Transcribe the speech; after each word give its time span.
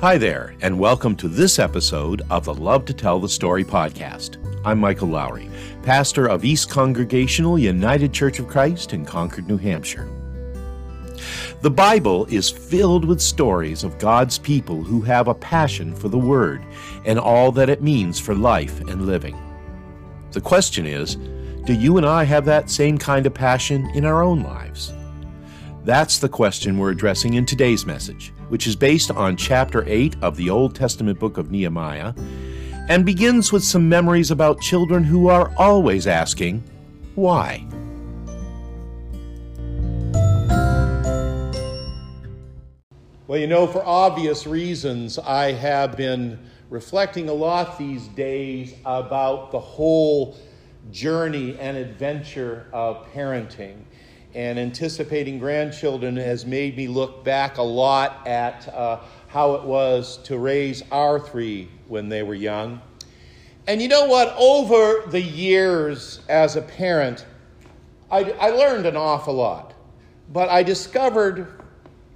Hi 0.00 0.16
there, 0.16 0.54
and 0.60 0.78
welcome 0.78 1.16
to 1.16 1.26
this 1.26 1.58
episode 1.58 2.22
of 2.30 2.44
the 2.44 2.54
Love 2.54 2.84
to 2.84 2.94
Tell 2.94 3.18
the 3.18 3.28
Story 3.28 3.64
podcast. 3.64 4.36
I'm 4.64 4.78
Michael 4.78 5.08
Lowry, 5.08 5.50
pastor 5.82 6.28
of 6.28 6.44
East 6.44 6.70
Congregational 6.70 7.58
United 7.58 8.12
Church 8.12 8.38
of 8.38 8.46
Christ 8.46 8.92
in 8.92 9.04
Concord, 9.04 9.48
New 9.48 9.56
Hampshire. 9.56 10.08
The 11.62 11.72
Bible 11.72 12.26
is 12.26 12.48
filled 12.48 13.06
with 13.06 13.20
stories 13.20 13.82
of 13.82 13.98
God's 13.98 14.38
people 14.38 14.84
who 14.84 15.00
have 15.00 15.26
a 15.26 15.34
passion 15.34 15.92
for 15.92 16.08
the 16.08 16.16
Word 16.16 16.64
and 17.04 17.18
all 17.18 17.50
that 17.50 17.68
it 17.68 17.82
means 17.82 18.20
for 18.20 18.36
life 18.36 18.78
and 18.82 19.04
living. 19.04 19.36
The 20.30 20.40
question 20.40 20.86
is 20.86 21.16
do 21.64 21.72
you 21.74 21.96
and 21.96 22.06
I 22.06 22.22
have 22.22 22.44
that 22.44 22.70
same 22.70 22.98
kind 22.98 23.26
of 23.26 23.34
passion 23.34 23.90
in 23.96 24.04
our 24.04 24.22
own 24.22 24.44
lives? 24.44 24.92
That's 25.82 26.18
the 26.18 26.28
question 26.28 26.78
we're 26.78 26.92
addressing 26.92 27.34
in 27.34 27.44
today's 27.44 27.84
message 27.84 28.32
which 28.48 28.66
is 28.66 28.76
based 28.76 29.10
on 29.10 29.36
chapter 29.36 29.84
8 29.86 30.16
of 30.22 30.36
the 30.36 30.50
Old 30.50 30.74
Testament 30.74 31.18
book 31.18 31.38
of 31.38 31.50
Nehemiah, 31.50 32.14
and 32.88 33.04
begins 33.04 33.52
with 33.52 33.62
some 33.62 33.88
memories 33.88 34.30
about 34.30 34.60
children 34.60 35.04
who 35.04 35.28
are 35.28 35.52
always 35.56 36.06
asking, 36.06 36.62
Why? 37.14 37.66
Well, 43.26 43.38
you 43.38 43.46
know, 43.46 43.66
for 43.66 43.84
obvious 43.84 44.46
reasons, 44.46 45.18
I 45.18 45.52
have 45.52 45.98
been 45.98 46.38
reflecting 46.70 47.28
a 47.28 47.32
lot 47.34 47.78
these 47.78 48.08
days 48.08 48.74
about 48.86 49.52
the 49.52 49.60
whole 49.60 50.38
journey 50.90 51.58
and 51.58 51.76
adventure 51.76 52.66
of 52.72 53.06
parenting 53.12 53.82
and 54.38 54.56
anticipating 54.56 55.36
grandchildren 55.40 56.14
has 56.14 56.46
made 56.46 56.76
me 56.76 56.86
look 56.86 57.24
back 57.24 57.58
a 57.58 57.62
lot 57.62 58.24
at 58.24 58.72
uh, 58.72 59.00
how 59.26 59.54
it 59.54 59.64
was 59.64 60.18
to 60.18 60.38
raise 60.38 60.80
our 60.92 61.18
three 61.18 61.68
when 61.88 62.08
they 62.08 62.22
were 62.22 62.36
young. 62.36 62.80
And 63.66 63.82
you 63.82 63.88
know 63.88 64.06
what? 64.06 64.32
Over 64.38 65.10
the 65.10 65.20
years 65.20 66.20
as 66.28 66.54
a 66.54 66.62
parent, 66.62 67.26
I, 68.12 68.30
I 68.30 68.50
learned 68.50 68.86
an 68.86 68.96
awful 68.96 69.34
lot. 69.34 69.74
But 70.32 70.48
I 70.50 70.62
discovered 70.62 71.60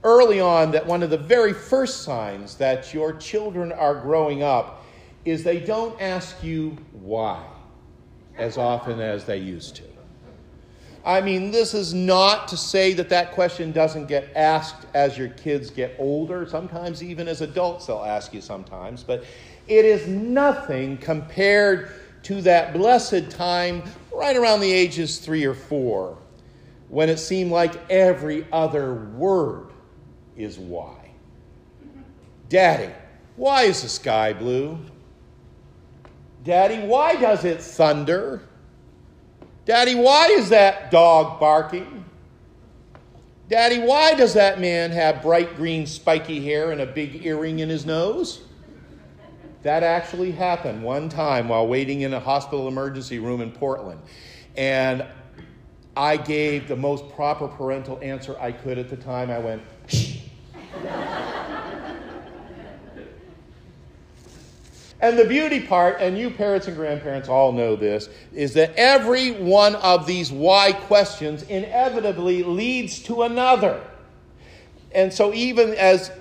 early 0.05 0.39
on 0.39 0.71
that 0.71 0.87
one 0.87 1.03
of 1.03 1.11
the 1.11 1.19
very 1.19 1.53
first 1.53 2.03
signs 2.03 2.55
that 2.59 2.95
your 2.95 3.15
children 3.15 3.73
are 3.73 3.97
growing 3.97 4.45
up 4.45 4.85
is 5.25 5.43
they 5.43 5.59
don't 5.59 6.01
ask 6.01 6.41
you 6.41 6.77
why 6.93 7.45
as 8.39 8.59
often 8.59 9.01
as 9.01 9.25
they 9.25 9.39
used 9.39 9.75
to. 9.75 9.92
I 11.05 11.21
mean, 11.21 11.51
this 11.51 11.75
is 11.75 11.93
not 11.93 12.47
to 12.49 12.57
say 12.57 12.93
that 12.95 13.09
that 13.09 13.33
question 13.33 13.73
doesn't 13.73 14.07
get 14.07 14.29
asked 14.37 14.87
as 14.95 15.19
your 15.19 15.29
kids 15.29 15.71
get 15.71 15.97
older. 15.99 16.47
Sometimes, 16.47 17.03
even 17.03 17.27
as 17.27 17.41
adults, 17.41 17.87
they'll 17.87 18.05
ask 18.05 18.33
you 18.33 18.41
sometimes. 18.41 19.03
But 19.03 19.25
it 19.67 19.85
is 19.85 20.07
nothing 20.07 20.97
compared 20.99 21.91
to 22.25 22.41
that 22.43 22.73
blessed 22.73 23.31
time 23.31 23.83
right 24.13 24.37
around 24.37 24.61
the 24.61 24.73
ages 24.73 25.19
three 25.19 25.45
or 25.45 25.55
four 25.55 26.19
when 26.89 27.09
it 27.09 27.19
seemed 27.19 27.51
like 27.51 27.75
every 27.91 28.47
other 28.53 28.95
word 28.95 29.69
is 30.37 30.59
why. 30.59 31.11
Daddy, 32.49 32.93
why 33.37 33.63
is 33.63 33.83
the 33.83 33.89
sky 33.89 34.33
blue? 34.33 34.79
Daddy, 36.45 36.87
why 36.87 37.17
does 37.17 37.45
it 37.45 37.61
thunder? 37.61 38.43
Daddy, 39.65 39.95
why 39.95 40.27
is 40.27 40.49
that 40.49 40.91
dog 40.91 41.39
barking? 41.39 42.05
Daddy, 43.49 43.79
why 43.79 44.15
does 44.15 44.35
that 44.35 44.61
man 44.61 44.91
have 44.93 45.23
bright 45.23 45.57
green 45.57 45.87
spiky 45.87 46.43
hair 46.45 46.73
and 46.73 46.81
a 46.81 46.87
big 46.87 47.25
earring 47.25 47.61
in 47.61 47.69
his 47.69 47.87
nose? 47.87 48.43
That 49.63 49.83
actually 49.83 50.33
happened 50.33 50.83
one 50.83 51.09
time 51.09 51.49
while 51.49 51.69
waiting 51.69 52.01
in 52.01 52.13
a 52.15 52.21
hospital 52.21 52.67
emergency 52.67 53.21
room 53.21 53.41
in 53.41 53.53
Portland. 53.53 54.01
And 54.57 55.07
I 55.97 56.17
gave 56.17 56.67
the 56.67 56.77
most 56.77 57.09
proper 57.11 57.47
parental 57.47 57.99
answer 58.03 58.37
I 58.41 58.51
could 58.51 58.79
at 58.79 58.89
the 58.89 58.97
time. 58.97 59.31
I 59.31 59.39
went, 59.39 59.63
shh. 59.87 60.19
And 65.03 65.19
the 65.19 65.25
beauty 65.25 65.59
part, 65.59 66.01
and 66.01 66.17
you 66.17 66.31
parents 66.31 66.69
and 66.69 66.77
grandparents 66.77 67.29
all 67.29 67.51
know 67.51 67.75
this, 67.75 68.09
is 68.33 68.55
that 68.55 68.73
every 68.77 69.33
one 69.33 69.75
of 69.75 70.07
these 70.07 70.31
why 70.31 70.73
questions 70.73 71.43
inevitably 71.43 72.45
leads 72.45 73.01
to 73.01 73.23
another. 73.23 73.83
And 74.95 75.13
so, 75.13 75.35
even 75.35 75.75
as 75.75 76.13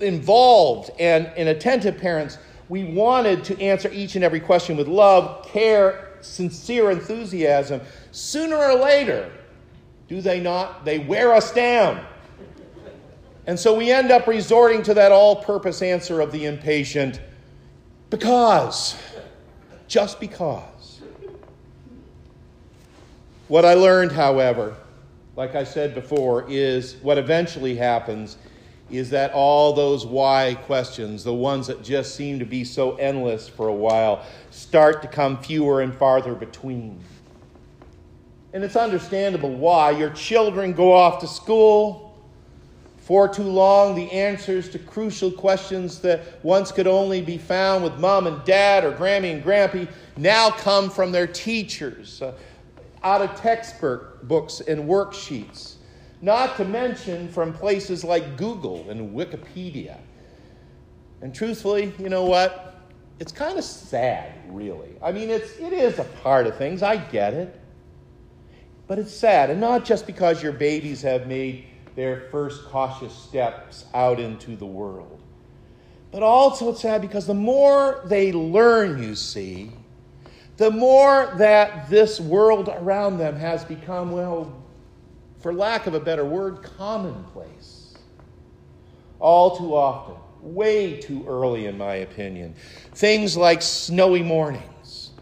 involved 0.00 0.90
and, 1.00 1.28
and 1.28 1.48
attentive 1.48 1.96
parents, 1.96 2.36
we 2.68 2.84
wanted 2.84 3.42
to 3.44 3.58
answer 3.58 3.90
each 3.90 4.16
and 4.16 4.24
every 4.24 4.40
question 4.40 4.76
with 4.76 4.86
love, 4.86 5.46
care, 5.46 6.18
sincere 6.20 6.90
enthusiasm. 6.90 7.80
Sooner 8.12 8.56
or 8.56 8.74
later, 8.74 9.32
do 10.08 10.20
they 10.20 10.40
not? 10.40 10.84
They 10.84 10.98
wear 10.98 11.32
us 11.32 11.52
down. 11.52 12.04
And 13.46 13.58
so 13.58 13.74
we 13.74 13.90
end 13.90 14.10
up 14.10 14.26
resorting 14.26 14.82
to 14.82 14.94
that 14.94 15.10
all 15.10 15.36
purpose 15.36 15.80
answer 15.80 16.20
of 16.20 16.32
the 16.32 16.44
impatient 16.44 17.20
because. 18.10 18.96
Just 19.88 20.18
because. 20.20 21.00
What 23.48 23.64
I 23.64 23.74
learned, 23.74 24.10
however, 24.10 24.76
like 25.36 25.54
I 25.54 25.62
said 25.64 25.94
before, 25.94 26.44
is 26.48 26.96
what 27.02 27.18
eventually 27.18 27.76
happens 27.76 28.36
is 28.90 29.10
that 29.10 29.32
all 29.32 29.72
those 29.72 30.06
why 30.06 30.56
questions, 30.64 31.24
the 31.24 31.34
ones 31.34 31.66
that 31.66 31.82
just 31.82 32.14
seem 32.14 32.38
to 32.38 32.44
be 32.44 32.64
so 32.64 32.96
endless 32.96 33.48
for 33.48 33.68
a 33.68 33.74
while, 33.74 34.24
start 34.50 35.02
to 35.02 35.08
come 35.08 35.38
fewer 35.38 35.80
and 35.80 35.94
farther 35.94 36.34
between. 36.34 37.00
And 38.52 38.62
it's 38.64 38.76
understandable 38.76 39.52
why. 39.52 39.90
Your 39.90 40.10
children 40.10 40.72
go 40.72 40.92
off 40.92 41.20
to 41.20 41.26
school, 41.26 42.05
for 43.06 43.28
too 43.28 43.44
long, 43.44 43.94
the 43.94 44.10
answers 44.10 44.68
to 44.68 44.80
crucial 44.80 45.30
questions 45.30 46.00
that 46.00 46.44
once 46.44 46.72
could 46.72 46.88
only 46.88 47.22
be 47.22 47.38
found 47.38 47.84
with 47.84 47.96
mom 48.00 48.26
and 48.26 48.44
dad 48.44 48.82
or 48.82 48.90
Grammy 48.90 49.32
and 49.32 49.44
Grampy 49.44 49.88
now 50.16 50.50
come 50.50 50.90
from 50.90 51.12
their 51.12 51.28
teachers, 51.28 52.20
uh, 52.20 52.32
out 53.04 53.22
of 53.22 53.32
textbook 53.40 54.26
books 54.26 54.58
and 54.58 54.88
worksheets, 54.88 55.74
not 56.20 56.56
to 56.56 56.64
mention 56.64 57.28
from 57.28 57.52
places 57.52 58.02
like 58.02 58.36
Google 58.36 58.90
and 58.90 59.14
Wikipedia. 59.14 59.98
And 61.22 61.32
truthfully, 61.32 61.92
you 62.00 62.08
know 62.08 62.24
what? 62.24 62.74
It's 63.20 63.30
kind 63.30 63.56
of 63.56 63.62
sad, 63.62 64.34
really. 64.48 64.96
I 65.00 65.12
mean, 65.12 65.30
it's, 65.30 65.56
it 65.58 65.72
is 65.72 66.00
a 66.00 66.04
part 66.24 66.48
of 66.48 66.56
things. 66.56 66.82
I 66.82 66.96
get 66.96 67.34
it. 67.34 67.56
But 68.88 68.98
it's 68.98 69.14
sad. 69.14 69.48
And 69.48 69.60
not 69.60 69.84
just 69.84 70.08
because 70.08 70.42
your 70.42 70.50
babies 70.50 71.02
have 71.02 71.28
made 71.28 71.66
their 71.96 72.28
first 72.30 72.66
cautious 72.66 73.12
steps 73.12 73.86
out 73.94 74.20
into 74.20 74.54
the 74.54 74.66
world. 74.66 75.20
But 76.12 76.22
also, 76.22 76.70
it's 76.70 76.82
sad 76.82 77.00
because 77.00 77.26
the 77.26 77.34
more 77.34 78.02
they 78.04 78.32
learn, 78.32 79.02
you 79.02 79.16
see, 79.16 79.72
the 80.58 80.70
more 80.70 81.32
that 81.38 81.90
this 81.90 82.20
world 82.20 82.68
around 82.68 83.18
them 83.18 83.34
has 83.36 83.64
become, 83.64 84.12
well, 84.12 84.62
for 85.40 85.52
lack 85.52 85.86
of 85.86 85.94
a 85.94 86.00
better 86.00 86.24
word, 86.24 86.62
commonplace. 86.62 87.94
All 89.18 89.56
too 89.56 89.74
often, 89.74 90.16
way 90.42 91.00
too 91.00 91.24
early, 91.26 91.66
in 91.66 91.76
my 91.78 91.96
opinion. 91.96 92.54
Things 92.94 93.36
like 93.36 93.62
snowy 93.62 94.22
mornings, 94.22 95.12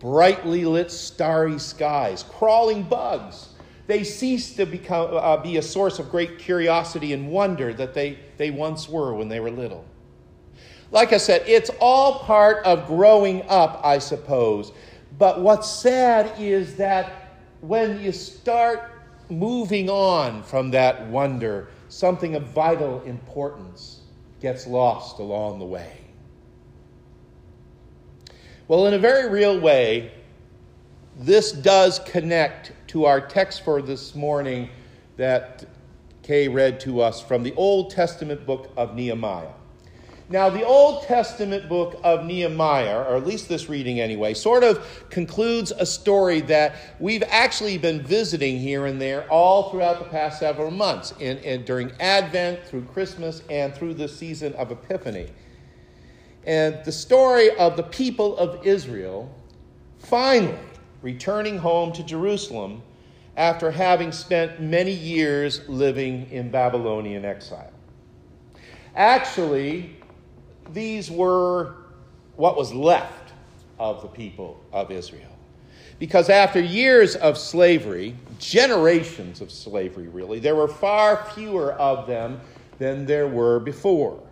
brightly 0.00 0.64
lit 0.64 0.90
starry 0.90 1.58
skies, 1.58 2.24
crawling 2.24 2.82
bugs 2.82 3.53
they 3.86 4.04
cease 4.04 4.54
to 4.56 4.64
become, 4.64 5.10
uh, 5.12 5.36
be 5.36 5.58
a 5.58 5.62
source 5.62 5.98
of 5.98 6.10
great 6.10 6.38
curiosity 6.38 7.12
and 7.12 7.28
wonder 7.28 7.74
that 7.74 7.94
they, 7.94 8.18
they 8.36 8.50
once 8.50 8.88
were 8.88 9.14
when 9.14 9.28
they 9.28 9.40
were 9.40 9.50
little. 9.50 9.84
Like 10.90 11.12
I 11.12 11.18
said, 11.18 11.42
it's 11.46 11.70
all 11.80 12.20
part 12.20 12.64
of 12.64 12.86
growing 12.86 13.42
up, 13.48 13.80
I 13.84 13.98
suppose. 13.98 14.72
But 15.18 15.40
what's 15.40 15.68
sad 15.68 16.32
is 16.38 16.76
that 16.76 17.36
when 17.60 18.00
you 18.00 18.12
start 18.12 18.90
moving 19.28 19.90
on 19.90 20.42
from 20.42 20.70
that 20.70 21.06
wonder, 21.08 21.68
something 21.88 22.34
of 22.36 22.44
vital 22.48 23.02
importance 23.02 24.00
gets 24.40 24.66
lost 24.66 25.18
along 25.18 25.58
the 25.58 25.64
way. 25.64 25.98
Well, 28.68 28.86
in 28.86 28.94
a 28.94 28.98
very 28.98 29.28
real 29.28 29.58
way, 29.60 30.12
this 31.18 31.52
does 31.52 31.98
connect 32.00 32.72
to 32.94 33.06
our 33.06 33.20
text 33.20 33.64
for 33.64 33.82
this 33.82 34.14
morning 34.14 34.68
that 35.16 35.64
Kay 36.22 36.46
read 36.46 36.78
to 36.78 37.00
us 37.00 37.20
from 37.20 37.42
the 37.42 37.52
Old 37.56 37.90
Testament 37.90 38.46
book 38.46 38.70
of 38.76 38.94
Nehemiah. 38.94 39.50
Now, 40.28 40.48
the 40.48 40.64
Old 40.64 41.02
Testament 41.02 41.68
book 41.68 41.98
of 42.04 42.24
Nehemiah, 42.24 43.00
or 43.00 43.16
at 43.16 43.26
least 43.26 43.48
this 43.48 43.68
reading 43.68 43.98
anyway, 43.98 44.32
sort 44.32 44.62
of 44.62 45.10
concludes 45.10 45.72
a 45.72 45.84
story 45.84 46.40
that 46.42 46.76
we've 47.00 47.24
actually 47.24 47.78
been 47.78 48.00
visiting 48.00 48.60
here 48.60 48.86
and 48.86 49.00
there 49.00 49.28
all 49.28 49.72
throughout 49.72 49.98
the 49.98 50.08
past 50.08 50.38
several 50.38 50.70
months, 50.70 51.14
in, 51.18 51.38
in, 51.38 51.64
during 51.64 51.90
Advent, 51.98 52.64
through 52.64 52.84
Christmas, 52.84 53.42
and 53.50 53.74
through 53.74 53.94
the 53.94 54.06
season 54.06 54.52
of 54.52 54.70
Epiphany. 54.70 55.26
And 56.46 56.78
the 56.84 56.92
story 56.92 57.50
of 57.56 57.76
the 57.76 57.82
people 57.82 58.36
of 58.36 58.64
Israel 58.64 59.34
finally 59.98 60.56
returning 61.04 61.58
home 61.58 61.92
to 61.92 62.02
Jerusalem 62.02 62.80
after 63.36 63.70
having 63.70 64.10
spent 64.10 64.58
many 64.58 64.90
years 64.90 65.60
living 65.68 66.26
in 66.30 66.50
Babylonian 66.50 67.26
exile. 67.26 67.70
Actually, 68.96 69.96
these 70.72 71.10
were 71.10 71.74
what 72.36 72.56
was 72.56 72.72
left 72.72 73.34
of 73.78 74.00
the 74.00 74.08
people 74.08 74.58
of 74.72 74.90
Israel. 74.90 75.28
Because 75.98 76.30
after 76.30 76.58
years 76.58 77.16
of 77.16 77.36
slavery, 77.36 78.16
generations 78.38 79.42
of 79.42 79.52
slavery 79.52 80.08
really, 80.08 80.38
there 80.38 80.56
were 80.56 80.68
far 80.68 81.28
fewer 81.34 81.74
of 81.74 82.06
them 82.06 82.40
than 82.78 83.04
there 83.04 83.28
were 83.28 83.60
before. 83.60 84.22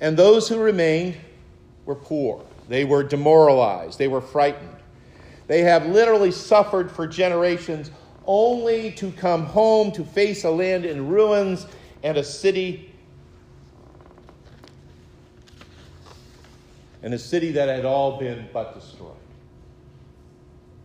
And 0.00 0.16
those 0.16 0.48
who 0.48 0.60
remained 0.60 1.16
were 1.84 1.96
poor. 1.96 2.44
They 2.68 2.84
were 2.84 3.02
demoralized. 3.02 3.98
They 3.98 4.06
were 4.06 4.20
frightened. 4.20 4.79
They 5.50 5.62
have 5.62 5.84
literally 5.86 6.30
suffered 6.30 6.92
for 6.92 7.08
generations 7.08 7.90
only 8.24 8.92
to 8.92 9.10
come 9.10 9.46
home 9.46 9.90
to 9.90 10.04
face 10.04 10.44
a 10.44 10.50
land 10.50 10.84
in 10.84 11.08
ruins 11.08 11.66
and 12.04 12.16
a 12.16 12.22
city 12.22 12.94
and 17.02 17.12
a 17.12 17.18
city 17.18 17.50
that 17.50 17.68
had 17.68 17.84
all 17.84 18.16
been 18.16 18.48
but 18.52 18.74
destroyed. 18.74 19.10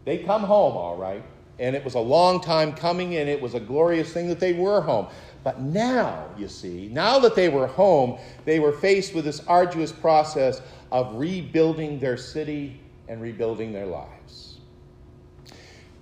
They 0.03 0.17
come 0.17 0.41
home, 0.41 0.75
all 0.75 0.97
right, 0.97 1.23
and 1.59 1.75
it 1.75 1.85
was 1.85 1.94
a 1.94 2.00
long 2.00 2.41
time 2.41 2.73
coming, 2.73 3.18
and 3.18 3.29
it 3.29 3.39
was 3.39 3.53
a 3.53 3.59
glorious 3.59 4.11
thing 4.11 4.27
that 4.29 4.39
they 4.39 4.53
were 4.53 4.81
home. 4.81 5.06
But 5.44 5.61
now, 5.61 6.25
you 6.39 6.47
see, 6.47 6.89
now 6.91 7.19
that 7.19 7.35
they 7.35 7.50
were 7.50 7.68
home, 7.68 8.18
they 8.45 8.59
were 8.59 8.71
faced 8.71 9.13
with 9.13 9.25
this 9.25 9.41
arduous 9.45 9.91
process 9.91 10.59
of 10.91 11.13
rebuilding 11.13 12.00
their 12.00 12.18
city 12.18 12.81
and 13.07 13.21
rebuilding 13.21 13.71
their 13.71 13.85
lives. 13.85 14.55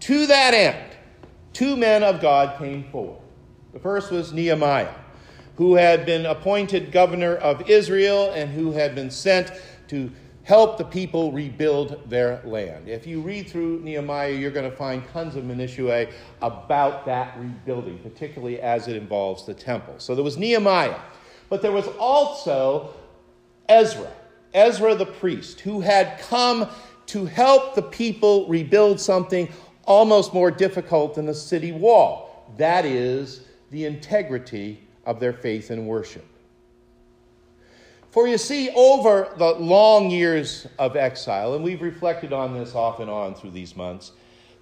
To 0.04 0.28
that 0.28 0.54
end, 0.54 0.98
two 1.54 1.78
men 1.78 2.04
of 2.04 2.20
God 2.20 2.60
came 2.60 2.84
forward. 2.92 3.22
The 3.72 3.80
first 3.80 4.12
was 4.12 4.34
Nehemiah, 4.34 4.94
who 5.56 5.76
had 5.76 6.06
been 6.06 6.26
appointed 6.26 6.92
governor 6.92 7.38
of 7.38 7.70
Israel 7.70 8.30
and 8.34 8.52
who 8.52 8.74
had 8.74 8.96
been 8.96 9.10
sent 9.10 9.54
to 9.88 10.12
help 10.44 10.78
the 10.78 10.84
people 10.84 11.32
rebuild 11.32 12.10
their 12.10 12.42
land. 12.44 12.90
If 12.90 13.08
you 13.08 13.22
read 13.22 13.48
through 13.48 13.80
Nehemiah, 13.80 14.34
you're 14.34 14.52
going 14.52 14.70
to 14.70 14.76
find 14.76 15.08
tons 15.14 15.38
of 15.38 15.46
minutiae 15.46 16.10
about 16.42 17.06
that 17.06 17.40
rebuilding, 17.40 18.00
particularly 18.00 18.60
as 18.60 18.90
it 18.90 18.98
involves 18.98 19.46
the 19.46 19.54
temple. 19.54 19.94
So 20.00 20.16
there 20.16 20.24
was 20.26 20.36
Nehemiah, 20.38 21.00
but 21.48 21.62
there 21.62 21.72
was 21.72 21.88
also 21.98 22.94
Ezra, 23.70 24.12
Ezra 24.54 24.96
the 24.96 25.06
priest, 25.06 25.62
who 25.62 25.80
had 25.80 26.20
come 26.20 26.68
to 27.06 27.26
help 27.26 27.76
the 27.76 27.82
people 27.82 28.50
rebuild 28.50 29.00
something 29.00 29.48
almost 29.86 30.34
more 30.34 30.52
difficult 30.52 31.16
than 31.16 31.26
the 31.26 31.34
city 31.34 31.72
wall 31.72 32.34
that 32.58 32.86
is, 32.86 33.42
the 33.72 33.86
integrity 33.86 34.80
of 35.06 35.20
their 35.20 35.34
faith 35.34 35.70
and 35.70 35.88
worship. 35.88 36.26
For 38.12 38.28
you 38.28 38.38
see, 38.38 38.70
over 38.76 39.34
the 39.38 39.54
long 39.54 40.12
years 40.12 40.68
of 40.78 40.96
exile, 40.96 41.56
and 41.56 41.64
we've 41.64 41.82
reflected 41.82 42.32
on 42.32 42.54
this 42.54 42.76
off 42.76 43.00
and 43.00 43.10
on 43.10 43.34
through 43.34 43.52
these 43.52 43.76
months, 43.76 44.12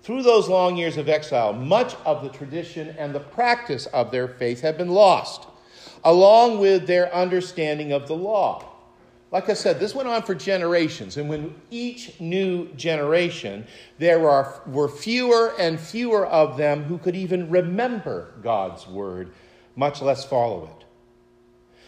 through 0.03 0.23
those 0.23 0.47
long 0.47 0.77
years 0.77 0.95
of 0.95 1.09
exile, 1.09 1.51
much 1.51 1.95
of 2.05 2.23
the 2.23 2.29
tradition 2.29 2.95
and 2.97 3.13
the 3.13 3.19
practice 3.19 3.87
of 3.87 4.09
their 4.09 4.27
faith 4.27 4.61
have 4.61 4.77
been 4.77 4.89
lost, 4.89 5.47
along 6.05 6.59
with 6.59 6.87
their 6.87 7.13
understanding 7.13 7.91
of 7.91 8.07
the 8.07 8.15
law. 8.15 8.70
Like 9.31 9.47
I 9.47 9.53
said, 9.53 9.79
this 9.79 9.95
went 9.95 10.09
on 10.09 10.23
for 10.23 10.35
generations, 10.35 11.15
and 11.15 11.29
when 11.29 11.55
each 11.71 12.19
new 12.19 12.67
generation, 12.73 13.65
there 13.97 14.29
are, 14.29 14.61
were 14.67 14.89
fewer 14.89 15.53
and 15.57 15.79
fewer 15.79 16.25
of 16.27 16.57
them 16.57 16.83
who 16.83 16.97
could 16.97 17.15
even 17.15 17.49
remember 17.49 18.33
God's 18.43 18.85
word, 18.87 19.31
much 19.77 20.01
less 20.01 20.25
follow 20.25 20.65
it. 20.65 20.85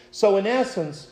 So, 0.09 0.37
in 0.37 0.47
essence, 0.47 1.11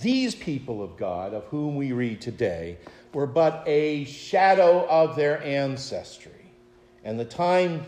these 0.00 0.34
people 0.34 0.82
of 0.82 0.96
God, 0.96 1.34
of 1.34 1.44
whom 1.44 1.76
we 1.76 1.92
read 1.92 2.22
today, 2.22 2.78
were 3.12 3.26
but 3.26 3.62
a 3.66 4.04
shadow 4.04 4.86
of 4.88 5.14
their 5.14 5.42
ancestry. 5.42 6.32
And 7.04 7.20
the 7.20 7.24
time 7.24 7.84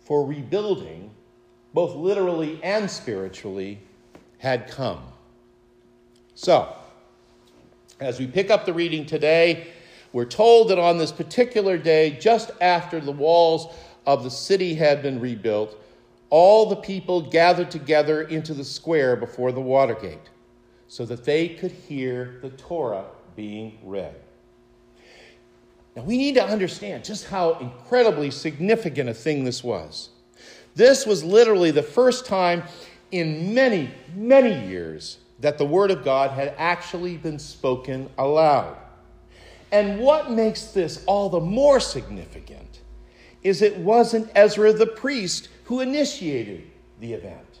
for 0.00 0.26
rebuilding, 0.26 1.10
both 1.72 1.94
literally 1.96 2.62
and 2.62 2.90
spiritually, 2.90 3.80
had 4.36 4.68
come. 4.68 5.02
So, 6.34 6.76
as 8.02 8.18
we 8.18 8.26
pick 8.26 8.50
up 8.50 8.66
the 8.66 8.72
reading 8.72 9.06
today, 9.06 9.68
we're 10.12 10.24
told 10.24 10.68
that 10.68 10.78
on 10.78 10.98
this 10.98 11.12
particular 11.12 11.78
day, 11.78 12.18
just 12.20 12.50
after 12.60 13.00
the 13.00 13.12
walls 13.12 13.74
of 14.06 14.24
the 14.24 14.30
city 14.30 14.74
had 14.74 15.02
been 15.02 15.20
rebuilt, 15.20 15.78
all 16.28 16.68
the 16.68 16.76
people 16.76 17.20
gathered 17.20 17.70
together 17.70 18.22
into 18.22 18.54
the 18.54 18.64
square 18.64 19.16
before 19.16 19.52
the 19.52 19.60
water 19.60 19.94
gate 19.94 20.30
so 20.88 21.06
that 21.06 21.24
they 21.24 21.48
could 21.48 21.70
hear 21.70 22.38
the 22.42 22.50
Torah 22.50 23.04
being 23.36 23.78
read. 23.84 24.14
Now, 25.94 26.02
we 26.02 26.16
need 26.16 26.34
to 26.34 26.44
understand 26.44 27.04
just 27.04 27.26
how 27.26 27.58
incredibly 27.58 28.30
significant 28.30 29.08
a 29.08 29.14
thing 29.14 29.44
this 29.44 29.62
was. 29.62 30.10
This 30.74 31.06
was 31.06 31.22
literally 31.22 31.70
the 31.70 31.82
first 31.82 32.26
time 32.26 32.62
in 33.10 33.54
many, 33.54 33.90
many 34.14 34.68
years 34.68 35.18
that 35.42 35.58
the 35.58 35.66
Word 35.66 35.90
of 35.90 36.04
God 36.04 36.30
had 36.30 36.54
actually 36.56 37.16
been 37.16 37.38
spoken 37.38 38.08
aloud. 38.16 38.76
And 39.70 40.00
what 40.00 40.30
makes 40.30 40.66
this 40.66 41.04
all 41.06 41.28
the 41.28 41.40
more 41.40 41.80
significant 41.80 42.80
is 43.42 43.60
it 43.60 43.76
wasn't 43.76 44.30
Ezra 44.34 44.72
the 44.72 44.86
priest 44.86 45.48
who 45.64 45.80
initiated 45.80 46.64
the 47.00 47.12
event, 47.12 47.60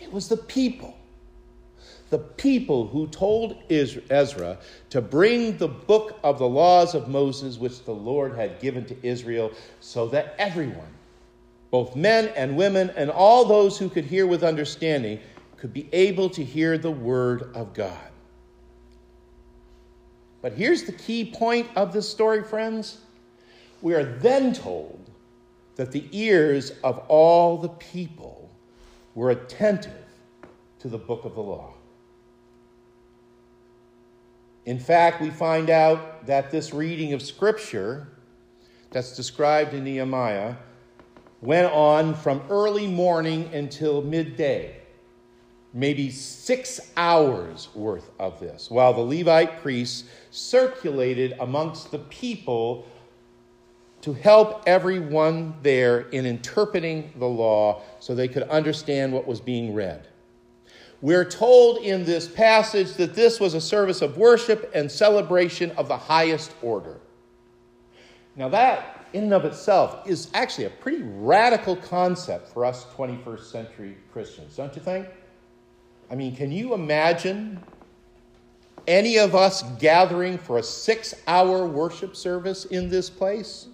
it 0.00 0.12
was 0.12 0.28
the 0.28 0.36
people 0.36 0.96
the 2.10 2.18
people 2.18 2.88
who 2.88 3.06
told 3.06 3.56
Ezra 3.70 4.58
to 4.90 5.00
bring 5.00 5.56
the 5.56 5.68
book 5.68 6.18
of 6.24 6.38
the 6.38 6.48
laws 6.48 6.94
of 6.94 7.08
Moses, 7.08 7.56
which 7.56 7.84
the 7.84 7.92
Lord 7.92 8.36
had 8.36 8.60
given 8.60 8.84
to 8.86 8.96
Israel, 9.06 9.52
so 9.80 10.08
that 10.08 10.34
everyone, 10.36 10.92
both 11.70 11.94
men 11.94 12.28
and 12.36 12.56
women, 12.56 12.90
and 12.96 13.10
all 13.10 13.44
those 13.44 13.78
who 13.78 13.88
could 13.88 14.04
hear 14.04 14.26
with 14.26 14.42
understanding, 14.42 15.20
could 15.60 15.72
be 15.72 15.88
able 15.92 16.30
to 16.30 16.42
hear 16.42 16.78
the 16.78 16.90
word 16.90 17.54
of 17.54 17.74
God. 17.74 17.96
But 20.42 20.54
here's 20.54 20.84
the 20.84 20.92
key 20.92 21.30
point 21.30 21.68
of 21.76 21.92
this 21.92 22.08
story, 22.08 22.42
friends. 22.42 22.98
We 23.82 23.94
are 23.94 24.04
then 24.04 24.54
told 24.54 25.10
that 25.76 25.92
the 25.92 26.04
ears 26.12 26.72
of 26.82 26.98
all 27.08 27.58
the 27.58 27.68
people 27.68 28.50
were 29.14 29.30
attentive 29.30 29.92
to 30.80 30.88
the 30.88 30.98
book 30.98 31.24
of 31.24 31.34
the 31.34 31.42
law. 31.42 31.74
In 34.64 34.78
fact, 34.78 35.20
we 35.20 35.30
find 35.30 35.68
out 35.68 36.26
that 36.26 36.50
this 36.50 36.72
reading 36.72 37.12
of 37.12 37.20
Scripture 37.20 38.08
that's 38.90 39.14
described 39.16 39.74
in 39.74 39.84
Nehemiah 39.84 40.56
went 41.42 41.72
on 41.72 42.14
from 42.14 42.42
early 42.50 42.86
morning 42.86 43.50
until 43.54 44.02
midday, 44.02 44.79
maybe 45.72 46.10
six 46.10 46.80
hours 46.96 47.68
worth 47.74 48.10
of 48.18 48.40
this, 48.40 48.70
while 48.70 48.92
the 48.92 49.00
Levite 49.00 49.60
priests 49.62 50.04
circulated 50.30 51.34
amongst 51.40 51.90
the 51.90 51.98
people 51.98 52.86
to 54.02 54.12
help 54.12 54.62
everyone 54.66 55.54
there 55.62 56.08
in 56.10 56.24
interpreting 56.24 57.12
the 57.16 57.26
law 57.26 57.82
so 58.00 58.14
they 58.14 58.28
could 58.28 58.44
understand 58.44 59.12
what 59.12 59.26
was 59.26 59.40
being 59.40 59.74
read. 59.74 60.08
We're 61.02 61.24
told 61.24 61.78
in 61.78 62.04
this 62.04 62.28
passage 62.28 62.94
that 62.94 63.14
this 63.14 63.40
was 63.40 63.54
a 63.54 63.60
service 63.60 64.02
of 64.02 64.18
worship 64.18 64.70
and 64.74 64.90
celebration 64.90 65.70
of 65.72 65.88
the 65.88 65.96
highest 65.96 66.52
order. 66.62 66.98
Now, 68.36 68.48
that 68.50 69.06
in 69.12 69.24
and 69.24 69.34
of 69.34 69.44
itself 69.44 70.06
is 70.06 70.30
actually 70.34 70.66
a 70.66 70.70
pretty 70.70 71.02
radical 71.02 71.76
concept 71.76 72.52
for 72.52 72.64
us 72.64 72.84
21st 72.96 73.44
century 73.44 73.96
Christians, 74.12 74.56
don't 74.56 74.74
you 74.74 74.82
think? 74.82 75.06
I 76.10 76.14
mean, 76.14 76.34
can 76.34 76.50
you 76.50 76.74
imagine 76.74 77.60
any 78.86 79.18
of 79.18 79.34
us 79.34 79.62
gathering 79.78 80.38
for 80.38 80.58
a 80.58 80.62
six 80.62 81.14
hour 81.26 81.66
worship 81.66 82.16
service 82.16 82.64
in 82.64 82.88
this 82.88 83.08
place? 83.08 83.68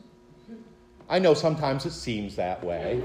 I 1.08 1.18
know 1.18 1.34
sometimes 1.34 1.86
it 1.86 1.92
seems 1.92 2.36
that 2.36 2.62
way. 2.62 3.02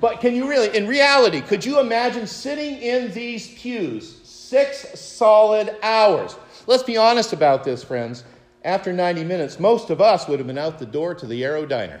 But 0.00 0.20
can 0.20 0.34
you 0.34 0.48
really, 0.48 0.76
in 0.76 0.86
reality, 0.86 1.40
could 1.40 1.64
you 1.64 1.80
imagine 1.80 2.26
sitting 2.26 2.78
in 2.80 3.12
these 3.12 3.48
pews 3.58 4.20
Six 4.46 5.00
solid 5.00 5.74
hours. 5.82 6.36
Let's 6.68 6.84
be 6.84 6.96
honest 6.96 7.32
about 7.32 7.64
this, 7.64 7.82
friends. 7.82 8.22
After 8.64 8.92
90 8.92 9.24
minutes, 9.24 9.58
most 9.58 9.90
of 9.90 10.00
us 10.00 10.28
would 10.28 10.38
have 10.38 10.46
been 10.46 10.56
out 10.56 10.78
the 10.78 10.86
door 10.86 11.16
to 11.16 11.26
the 11.26 11.44
Arrow 11.44 11.66
Diner. 11.66 12.00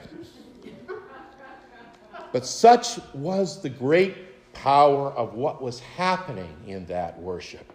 But 2.30 2.46
such 2.46 3.00
was 3.14 3.60
the 3.60 3.68
great 3.68 4.25
power 4.62 5.10
of 5.12 5.34
what 5.34 5.62
was 5.62 5.80
happening 5.80 6.54
in 6.66 6.86
that 6.86 7.18
worship 7.20 7.72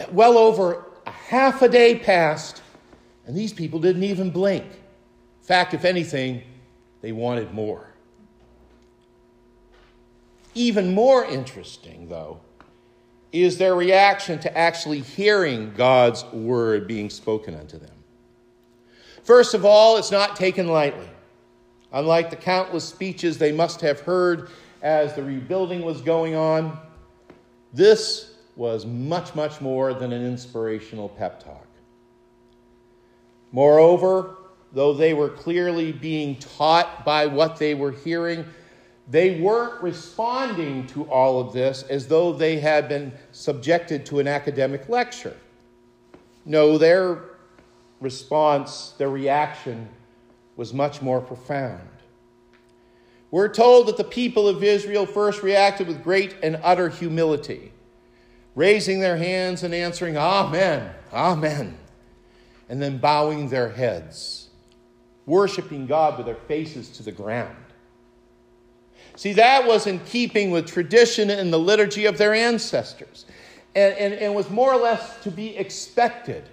that 0.00 0.14
well 0.14 0.38
over 0.38 0.86
a 1.06 1.10
half 1.10 1.62
a 1.62 1.68
day 1.68 1.98
passed, 1.98 2.62
and 3.26 3.36
these 3.36 3.52
people 3.52 3.78
didn't 3.78 4.04
even 4.04 4.30
blink. 4.30 4.64
In 4.64 5.46
fact, 5.46 5.74
if 5.74 5.84
anything, 5.84 6.42
they 7.02 7.12
wanted 7.12 7.52
more. 7.52 7.86
Even 10.54 10.94
more 10.94 11.24
interesting, 11.24 12.08
though, 12.08 12.40
is 13.32 13.58
their 13.58 13.74
reaction 13.74 14.38
to 14.40 14.58
actually 14.58 15.00
hearing 15.00 15.72
God's 15.76 16.24
word 16.32 16.86
being 16.88 17.10
spoken 17.10 17.54
unto 17.54 17.78
them. 17.78 17.94
First 19.22 19.54
of 19.54 19.64
all, 19.64 19.96
it's 19.96 20.10
not 20.10 20.34
taken 20.34 20.68
lightly. 20.68 21.08
Unlike 21.92 22.30
the 22.30 22.36
countless 22.36 22.84
speeches 22.84 23.38
they 23.38 23.52
must 23.52 23.80
have 23.80 24.00
heard 24.00 24.48
as 24.82 25.14
the 25.14 25.22
rebuilding 25.22 25.82
was 25.82 26.00
going 26.00 26.34
on, 26.34 26.78
this 27.72 28.34
was 28.56 28.84
much, 28.84 29.34
much 29.34 29.60
more 29.60 29.94
than 29.94 30.12
an 30.12 30.24
inspirational 30.24 31.08
pep 31.08 31.42
talk. 31.42 31.66
Moreover, 33.52 34.36
though 34.72 34.92
they 34.92 35.14
were 35.14 35.28
clearly 35.28 35.92
being 35.92 36.36
taught 36.36 37.04
by 37.04 37.26
what 37.26 37.58
they 37.58 37.74
were 37.74 37.92
hearing, 37.92 38.44
they 39.08 39.40
weren't 39.40 39.82
responding 39.82 40.86
to 40.88 41.04
all 41.04 41.40
of 41.40 41.52
this 41.52 41.82
as 41.84 42.06
though 42.06 42.32
they 42.32 42.60
had 42.60 42.88
been 42.88 43.12
subjected 43.32 44.06
to 44.06 44.20
an 44.20 44.28
academic 44.28 44.88
lecture. 44.88 45.36
No, 46.44 46.78
their 46.78 47.22
response, 48.00 48.94
their 48.98 49.10
reaction 49.10 49.88
was 50.56 50.72
much 50.72 51.02
more 51.02 51.20
profound. 51.20 51.88
We're 53.30 53.48
told 53.48 53.86
that 53.86 53.96
the 53.96 54.04
people 54.04 54.48
of 54.48 54.62
Israel 54.62 55.06
first 55.06 55.42
reacted 55.42 55.86
with 55.86 56.02
great 56.02 56.34
and 56.42 56.58
utter 56.62 56.88
humility, 56.88 57.72
raising 58.54 59.00
their 59.00 59.16
hands 59.16 59.62
and 59.62 59.72
answering, 59.72 60.16
Amen, 60.16 60.92
Amen, 61.12 61.78
and 62.68 62.82
then 62.82 62.98
bowing 62.98 63.48
their 63.48 63.70
heads, 63.70 64.48
worshiping 65.26 65.86
God 65.86 66.16
with 66.16 66.26
their 66.26 66.34
faces 66.34 66.88
to 66.90 67.04
the 67.04 67.12
ground. 67.12 67.56
See, 69.14 69.32
that 69.34 69.66
was 69.66 69.86
in 69.86 70.00
keeping 70.00 70.50
with 70.50 70.66
tradition 70.66 71.30
and 71.30 71.52
the 71.52 71.58
liturgy 71.58 72.06
of 72.06 72.18
their 72.18 72.34
ancestors, 72.34 73.26
and, 73.76 73.94
and, 73.96 74.14
and 74.14 74.34
was 74.34 74.50
more 74.50 74.72
or 74.72 74.80
less 74.80 75.22
to 75.22 75.30
be 75.30 75.56
expected. 75.56 76.48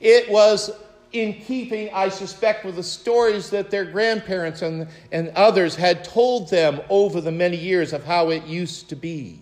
It 0.00 0.28
was 0.28 0.72
in 1.12 1.34
keeping, 1.34 1.90
I 1.92 2.08
suspect, 2.08 2.64
with 2.64 2.76
the 2.76 2.82
stories 2.82 3.50
that 3.50 3.70
their 3.70 3.84
grandparents 3.84 4.62
and, 4.62 4.88
and 5.12 5.28
others 5.30 5.76
had 5.76 6.04
told 6.04 6.50
them 6.50 6.80
over 6.88 7.20
the 7.20 7.32
many 7.32 7.56
years 7.56 7.92
of 7.92 8.04
how 8.04 8.30
it 8.30 8.44
used 8.44 8.88
to 8.90 8.96
be. 8.96 9.40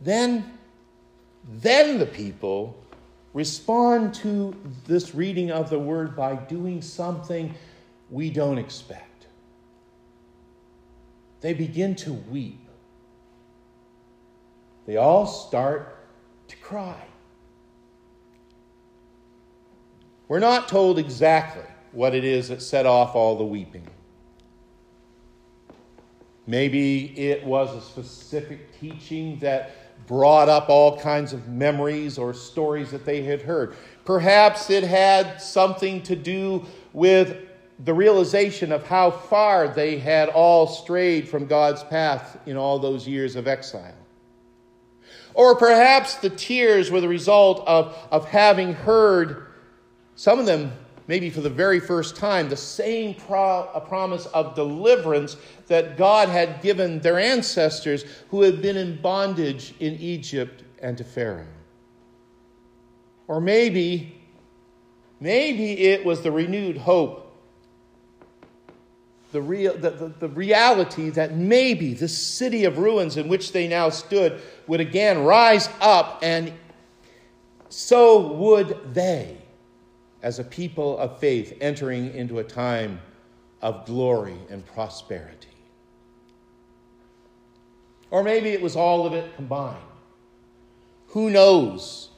Then, 0.00 0.58
then 1.48 1.98
the 1.98 2.06
people 2.06 2.76
respond 3.32 4.14
to 4.14 4.54
this 4.86 5.14
reading 5.14 5.50
of 5.50 5.70
the 5.70 5.78
word 5.78 6.16
by 6.16 6.34
doing 6.34 6.82
something 6.82 7.54
we 8.10 8.30
don't 8.30 8.58
expect 8.58 9.10
they 11.40 11.54
begin 11.54 11.94
to 11.96 12.12
weep. 12.12 12.60
They 14.86 14.96
all 14.96 15.26
start 15.26 15.96
to 16.48 16.56
cry. 16.56 17.02
We're 20.30 20.38
not 20.38 20.68
told 20.68 21.00
exactly 21.00 21.64
what 21.90 22.14
it 22.14 22.22
is 22.22 22.50
that 22.50 22.62
set 22.62 22.86
off 22.86 23.16
all 23.16 23.36
the 23.36 23.44
weeping. 23.44 23.84
Maybe 26.46 27.06
it 27.18 27.44
was 27.44 27.74
a 27.74 27.80
specific 27.80 28.78
teaching 28.78 29.40
that 29.40 30.06
brought 30.06 30.48
up 30.48 30.68
all 30.68 30.96
kinds 31.00 31.32
of 31.32 31.48
memories 31.48 32.16
or 32.16 32.32
stories 32.32 32.92
that 32.92 33.04
they 33.04 33.24
had 33.24 33.42
heard. 33.42 33.74
Perhaps 34.04 34.70
it 34.70 34.84
had 34.84 35.42
something 35.42 36.00
to 36.04 36.14
do 36.14 36.64
with 36.92 37.36
the 37.84 37.92
realization 37.92 38.70
of 38.70 38.86
how 38.86 39.10
far 39.10 39.66
they 39.66 39.98
had 39.98 40.28
all 40.28 40.68
strayed 40.68 41.28
from 41.28 41.46
God's 41.46 41.82
path 41.82 42.38
in 42.46 42.56
all 42.56 42.78
those 42.78 43.08
years 43.08 43.34
of 43.34 43.48
exile. 43.48 43.96
Or 45.34 45.56
perhaps 45.56 46.14
the 46.14 46.30
tears 46.30 46.88
were 46.88 47.00
the 47.00 47.08
result 47.08 47.66
of, 47.66 47.96
of 48.12 48.26
having 48.26 48.74
heard, 48.74 49.48
some 50.20 50.38
of 50.38 50.44
them 50.44 50.70
maybe 51.06 51.30
for 51.30 51.40
the 51.40 51.48
very 51.48 51.80
first 51.80 52.14
time, 52.14 52.50
the 52.50 52.54
same 52.54 53.14
pro- 53.14 53.66
promise 53.88 54.26
of 54.26 54.54
deliverance 54.54 55.38
that 55.66 55.96
God 55.96 56.28
had 56.28 56.60
given 56.60 57.00
their 57.00 57.18
ancestors 57.18 58.04
who 58.28 58.42
had 58.42 58.60
been 58.60 58.76
in 58.76 59.00
bondage 59.00 59.72
in 59.80 59.94
Egypt 59.94 60.62
and 60.82 60.98
to 60.98 61.04
Pharaoh. 61.04 61.46
Or 63.28 63.40
maybe, 63.40 64.14
maybe 65.20 65.86
it 65.86 66.04
was 66.04 66.20
the 66.20 66.30
renewed 66.30 66.76
hope 66.76 67.34
the, 69.32 69.40
real, 69.40 69.74
the, 69.78 69.88
the, 69.88 70.08
the, 70.18 70.28
reality 70.28 71.08
that 71.08 71.34
maybe 71.34 71.94
this 71.94 72.18
city 72.18 72.66
of 72.66 72.76
ruins 72.76 73.16
in 73.16 73.26
which 73.26 73.52
they 73.52 73.66
now 73.68 73.88
stood 73.88 74.38
would 74.66 74.80
again 74.80 75.24
rise 75.24 75.70
up, 75.80 76.18
and 76.20 76.52
so 77.70 78.32
would 78.34 78.92
they, 78.92 79.38
as 80.22 80.38
a 80.38 80.44
people 80.44 80.98
of 80.98 81.18
faith, 81.18 81.56
entering 81.60 82.14
into 82.14 82.38
a 82.38 82.44
time 82.44 83.00
of 83.62 83.86
glory 83.86 84.36
and 84.48 84.64
prosperity. 84.66 85.48
Or 88.10 88.22
maybe 88.22 88.50
it 88.50 88.60
was 88.60 88.76
all 88.76 89.06
of 89.06 89.12
it 89.12 89.34
combined. 89.36 89.78
Who 91.08 91.30
knows 91.30 92.10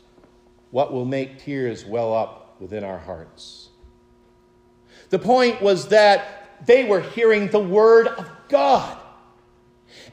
what 0.71 0.93
will 0.93 1.05
make 1.05 1.39
tears 1.39 1.85
well 1.85 2.15
up 2.15 2.57
within 2.61 2.85
our 2.85 2.99
hearts? 2.99 3.69
The 5.11 5.19
point 5.19 5.61
was 5.61 5.89
that 5.89 6.65
they 6.67 6.85
were 6.85 7.01
hearing 7.01 7.49
the 7.49 7.61
word 7.61 8.09
of 8.09 8.31
God. 8.49 8.99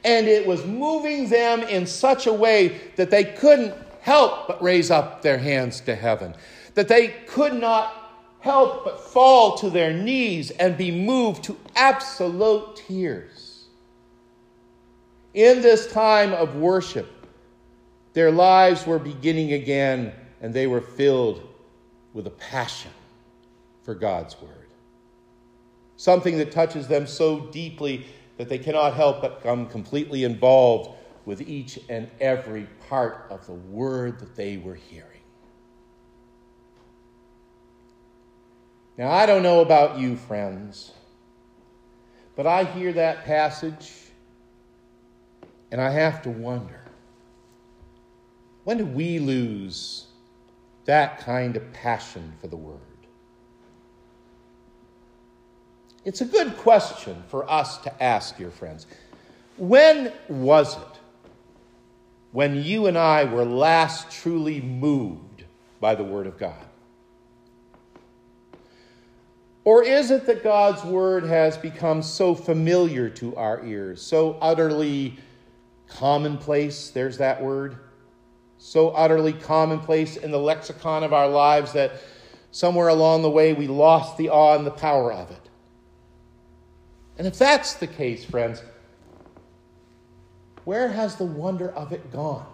And 0.03 0.27
it 0.27 0.46
was 0.46 0.65
moving 0.65 1.29
them 1.29 1.62
in 1.62 1.86
such 1.86 2.27
a 2.27 2.34
way 2.34 2.79
that 2.96 3.10
they 3.10 3.24
couldn't 3.24 3.74
help 4.01 4.48
but 4.48 4.62
raise 4.62 4.91
up 4.91 5.22
their 5.22 5.38
hands 5.38 5.81
to 5.81 5.96
heaven, 5.96 6.34
that 6.80 6.88
they 6.88 7.10
could 7.28 7.54
not 7.54 7.94
help 8.40 8.86
but 8.86 9.02
fall 9.02 9.58
to 9.58 9.70
their 9.70 9.92
knees 9.92 10.50
and 10.50 10.78
be 10.78 10.92
moved 10.92 11.44
to 11.44 11.58
absolute 11.76 12.78
tears. 12.78 13.66
In 15.34 15.62
this 15.62 15.92
time 15.92 16.32
of 16.32 16.56
worship, 16.56 17.12
their 18.14 18.32
lives 18.32 18.88
were 18.88 18.98
beginning 18.98 19.52
again 19.52 20.14
and 20.40 20.54
they 20.54 20.68
were 20.68 20.80
filled 20.80 21.46
with 22.14 22.28
a 22.28 22.32
passion 22.32 22.92
for 23.84 23.94
God's 23.94 24.42
word 24.42 24.60
something 26.00 26.38
that 26.38 26.50
touches 26.50 26.88
them 26.88 27.06
so 27.06 27.42
deeply 27.48 28.06
that 28.38 28.48
they 28.48 28.58
cannot 28.58 28.94
help 28.94 29.22
but 29.22 29.42
become 29.42 29.68
completely 29.68 30.24
involved 30.24 30.92
with 31.26 31.42
each 31.42 31.78
and 31.90 32.10
every 32.22 32.70
part 32.88 33.28
of 33.30 33.46
the 33.48 33.54
word 33.54 34.18
that 34.18 34.34
they 34.34 34.56
were 34.56 34.76
hearing. 34.76 35.19
Now, 39.00 39.12
I 39.12 39.25
don't 39.25 39.44
know 39.44 39.62
about 39.62 39.98
you, 39.98 40.18
friends, 40.18 40.91
but 42.36 42.46
I 42.46 42.65
hear 42.65 42.91
that 42.91 43.24
passage 43.24 43.94
and 45.72 45.79
I 45.79 45.89
have 45.89 46.22
to 46.24 46.29
wonder 46.29 46.82
when 48.65 48.77
do 48.77 48.86
we 48.86 49.20
lose 49.20 50.08
that 50.84 51.20
kind 51.20 51.56
of 51.56 51.72
passion 51.72 52.34
for 52.41 52.48
the 52.48 52.58
word? 52.58 52.75
It's 56.03 56.20
a 56.20 56.25
good 56.25 56.58
question 56.58 57.24
for 57.29 57.50
us 57.50 57.77
to 57.77 58.03
ask, 58.03 58.36
dear 58.36 58.51
friends. 58.51 58.86
When 59.56 60.12
was 60.27 60.75
it 60.75 61.00
when 62.34 62.62
you 62.62 62.88
and 62.88 62.98
I 62.98 63.24
were 63.24 63.46
last 63.46 64.12
truly 64.12 64.60
moved 64.60 65.46
by 65.79 65.96
the 65.96 66.03
Word 66.03 66.27
of 66.27 66.38
God? 66.38 66.69
Or 69.66 69.84
is 69.84 70.10
it 70.10 70.25
that 70.25 70.44
God's 70.44 70.84
word 70.84 71.25
has 71.25 71.58
become 71.58 72.01
so 72.01 72.34
familiar 72.34 73.10
to 73.12 73.36
our 73.36 73.63
ears, 73.66 74.01
so 74.01 74.38
utterly 74.42 75.18
commonplace? 75.88 76.89
There's 76.89 77.18
that 77.18 77.42
word. 77.42 77.78
So 78.58 78.89
utterly 78.89 79.34
commonplace 79.34 80.18
in 80.18 80.32
the 80.32 80.39
lexicon 80.39 81.04
of 81.04 81.13
our 81.13 81.28
lives 81.28 81.74
that 81.74 81.94
somewhere 82.51 82.88
along 82.88 83.22
the 83.22 83.30
way 83.30 83.54
we 83.54 83.68
lost 83.68 84.18
the 84.18 84.30
awe 84.30 84.56
and 84.56 84.66
the 84.66 84.72
power 84.72 85.13
of 85.13 85.32
it. 85.32 85.50
And 87.18 87.28
if 87.28 87.38
that's 87.38 87.74
the 87.75 87.88
case, 87.88 88.24
friends, 88.24 88.63
where 90.63 90.88
has 90.88 91.16
the 91.16 91.25
wonder 91.25 91.70
of 91.72 91.92
it 91.92 92.12
gone? 92.12 92.46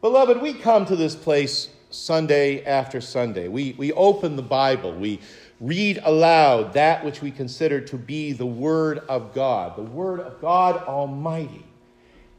Beloved, 0.00 0.42
we 0.42 0.52
come 0.52 0.84
to 0.86 0.96
this 0.96 1.14
place 1.14 1.70
Sunday 1.94 2.64
after 2.64 3.00
Sunday. 3.00 3.48
We, 3.48 3.74
we 3.78 3.92
open 3.92 4.36
the 4.36 4.42
Bible. 4.42 4.92
We 4.92 5.20
read 5.60 6.00
aloud 6.04 6.72
that 6.74 7.04
which 7.04 7.22
we 7.22 7.30
consider 7.30 7.80
to 7.80 7.96
be 7.96 8.32
the 8.32 8.46
Word 8.46 8.98
of 9.08 9.32
God, 9.34 9.76
the 9.76 9.82
Word 9.82 10.20
of 10.20 10.40
God 10.40 10.82
Almighty, 10.84 11.64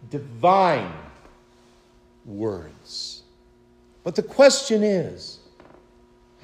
divine 0.09 0.91
words. 2.25 3.24
But 4.03 4.15
the 4.15 4.24
question 4.24 4.83
is 4.83 5.39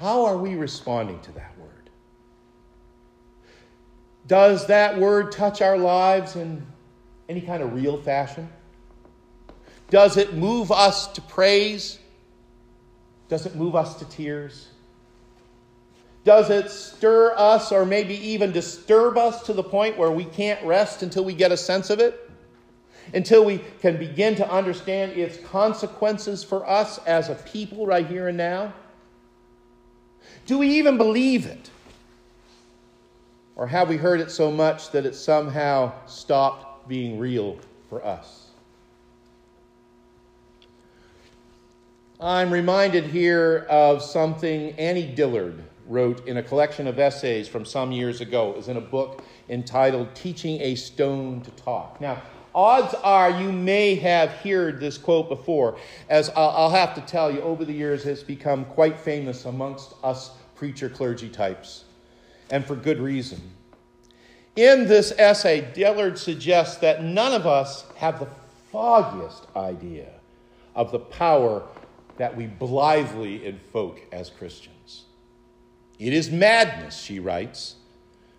how 0.00 0.24
are 0.24 0.36
we 0.36 0.56
responding 0.56 1.20
to 1.20 1.32
that 1.32 1.56
Word? 1.58 1.90
Does 4.26 4.66
that 4.66 4.98
Word 4.98 5.30
touch 5.30 5.62
our 5.62 5.78
lives 5.78 6.34
in 6.34 6.66
any 7.28 7.40
kind 7.40 7.62
of 7.62 7.72
real 7.74 8.00
fashion? 8.02 8.48
Does 9.90 10.16
it 10.16 10.34
move 10.34 10.72
us 10.72 11.06
to 11.08 11.20
praise? 11.20 11.98
Does 13.32 13.46
it 13.46 13.54
move 13.54 13.74
us 13.74 13.94
to 13.94 14.04
tears? 14.04 14.66
Does 16.22 16.50
it 16.50 16.70
stir 16.70 17.32
us 17.34 17.72
or 17.72 17.86
maybe 17.86 18.14
even 18.28 18.52
disturb 18.52 19.16
us 19.16 19.44
to 19.44 19.54
the 19.54 19.62
point 19.62 19.96
where 19.96 20.10
we 20.10 20.26
can't 20.26 20.62
rest 20.66 21.02
until 21.02 21.24
we 21.24 21.32
get 21.32 21.50
a 21.50 21.56
sense 21.56 21.88
of 21.88 21.98
it? 21.98 22.30
Until 23.14 23.42
we 23.42 23.62
can 23.80 23.96
begin 23.96 24.34
to 24.34 24.50
understand 24.50 25.12
its 25.12 25.38
consequences 25.46 26.44
for 26.44 26.68
us 26.68 26.98
as 27.06 27.30
a 27.30 27.34
people 27.36 27.86
right 27.86 28.06
here 28.06 28.28
and 28.28 28.36
now? 28.36 28.74
Do 30.44 30.58
we 30.58 30.68
even 30.68 30.98
believe 30.98 31.46
it? 31.46 31.70
Or 33.56 33.66
have 33.66 33.88
we 33.88 33.96
heard 33.96 34.20
it 34.20 34.30
so 34.30 34.50
much 34.50 34.90
that 34.90 35.06
it 35.06 35.14
somehow 35.14 35.94
stopped 36.04 36.86
being 36.86 37.18
real 37.18 37.56
for 37.88 38.04
us? 38.04 38.41
I'm 42.22 42.52
reminded 42.52 43.06
here 43.06 43.66
of 43.68 44.00
something 44.00 44.78
Annie 44.78 45.08
Dillard 45.08 45.60
wrote 45.88 46.24
in 46.28 46.36
a 46.36 46.42
collection 46.42 46.86
of 46.86 47.00
essays 47.00 47.48
from 47.48 47.64
some 47.64 47.90
years 47.90 48.20
ago. 48.20 48.50
It 48.50 48.56
was 48.58 48.68
in 48.68 48.76
a 48.76 48.80
book 48.80 49.24
entitled 49.48 50.14
Teaching 50.14 50.60
a 50.60 50.76
Stone 50.76 51.40
to 51.40 51.50
Talk. 51.50 52.00
Now, 52.00 52.22
odds 52.54 52.94
are 53.02 53.28
you 53.28 53.50
may 53.50 53.96
have 53.96 54.30
heard 54.30 54.78
this 54.78 54.98
quote 54.98 55.28
before, 55.28 55.76
as 56.08 56.30
I'll 56.36 56.70
have 56.70 56.94
to 56.94 57.00
tell 57.00 57.28
you, 57.28 57.40
over 57.40 57.64
the 57.64 57.72
years 57.72 58.04
has 58.04 58.22
become 58.22 58.66
quite 58.66 59.00
famous 59.00 59.44
amongst 59.44 59.94
us 60.04 60.30
preacher 60.54 60.88
clergy 60.88 61.28
types, 61.28 61.86
and 62.50 62.64
for 62.64 62.76
good 62.76 63.00
reason. 63.00 63.40
In 64.54 64.86
this 64.86 65.12
essay, 65.18 65.72
Dillard 65.74 66.20
suggests 66.20 66.76
that 66.76 67.02
none 67.02 67.32
of 67.32 67.48
us 67.48 67.84
have 67.96 68.20
the 68.20 68.28
foggiest 68.70 69.48
idea 69.56 70.10
of 70.76 70.92
the 70.92 71.00
power 71.00 71.64
that 72.16 72.36
we 72.36 72.46
blithely 72.46 73.46
invoke 73.46 74.00
as 74.12 74.30
Christians. 74.30 75.04
It 75.98 76.12
is 76.12 76.30
madness, 76.30 77.00
she 77.00 77.20
writes, 77.20 77.76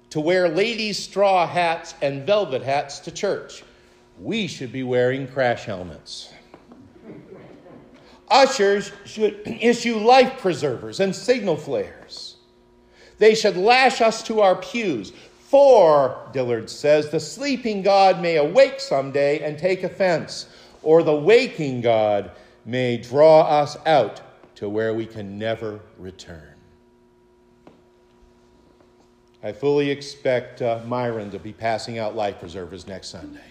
to 0.10 0.20
wear 0.20 0.48
ladies' 0.48 1.02
straw 1.02 1.48
hats 1.48 1.96
and 2.02 2.26
velvet 2.26 2.62
hats 2.62 3.00
to 3.00 3.12
church. 3.12 3.64
We 4.20 4.48
should 4.48 4.72
be 4.72 4.84
wearing 4.84 5.28
crash 5.28 5.66
helmets. 5.66 6.32
Ushers 8.30 8.92
should 9.06 9.42
issue 9.62 9.98
life 9.98 10.40
preservers 10.40 11.00
and 11.00 11.16
signal 11.16 11.58
flares. 11.58 12.36
They 13.18 13.36
should 13.36 13.58
lash 13.58 14.02
us 14.02 14.24
to 14.24 14.42
our 14.42 14.56
pews. 14.56 15.14
For, 15.50 16.18
Dillard 16.34 16.70
says, 16.70 17.10
the 17.10 17.20
sleeping 17.20 17.84
God 17.84 18.22
may 18.22 18.38
awake 18.38 18.80
someday 18.80 19.40
and 19.40 19.58
take 19.58 19.84
offense, 19.84 20.48
or 20.82 21.04
the 21.04 21.16
waking 21.16 21.82
God 21.82 22.32
may 22.66 22.98
draw 22.98 23.42
us 23.42 23.78
out 23.86 24.22
to 24.56 24.70
where 24.70 24.94
we 24.94 25.06
can 25.06 25.38
never 25.38 25.80
return. 25.98 26.54
I 29.42 29.52
fully 29.52 29.90
expect 29.90 30.62
uh, 30.62 30.80
Myron 30.86 31.30
to 31.32 31.40
be 31.40 31.52
passing 31.52 32.00
out 32.00 32.16
life 32.16 32.40
preservers 32.40 32.88
next 32.88 33.10
Sunday. 33.10 33.42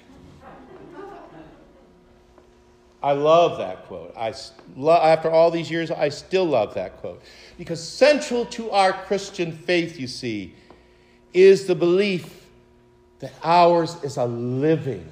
I 3.03 3.13
love 3.13 3.59
that 3.59 3.87
quote. 3.87 4.15
I 4.17 4.33
lo- 4.77 4.93
after 4.93 5.31
all 5.31 5.51
these 5.51 5.71
years, 5.71 5.91
I 5.91 6.09
still 6.09 6.45
love 6.45 6.75
that 6.75 6.99
quote. 6.99 7.21
Because 7.59 7.87
central 7.87 8.47
to 8.47 8.71
our 8.71 8.93
Christian 8.93 9.53
faith, 9.53 9.99
you 9.99 10.07
see, 10.07 10.55
is 11.35 11.67
the 11.67 11.75
belief 11.75 12.47
that 13.19 13.33
ours 13.43 14.03
is 14.05 14.17
a 14.17 14.25
living 14.25 15.09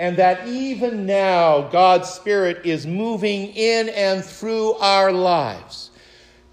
and 0.00 0.16
that 0.16 0.48
even 0.48 1.04
now 1.04 1.60
God's 1.60 2.08
Spirit 2.08 2.64
is 2.64 2.86
moving 2.86 3.48
in 3.48 3.90
and 3.90 4.24
through 4.24 4.72
our 4.76 5.12
lives. 5.12 5.90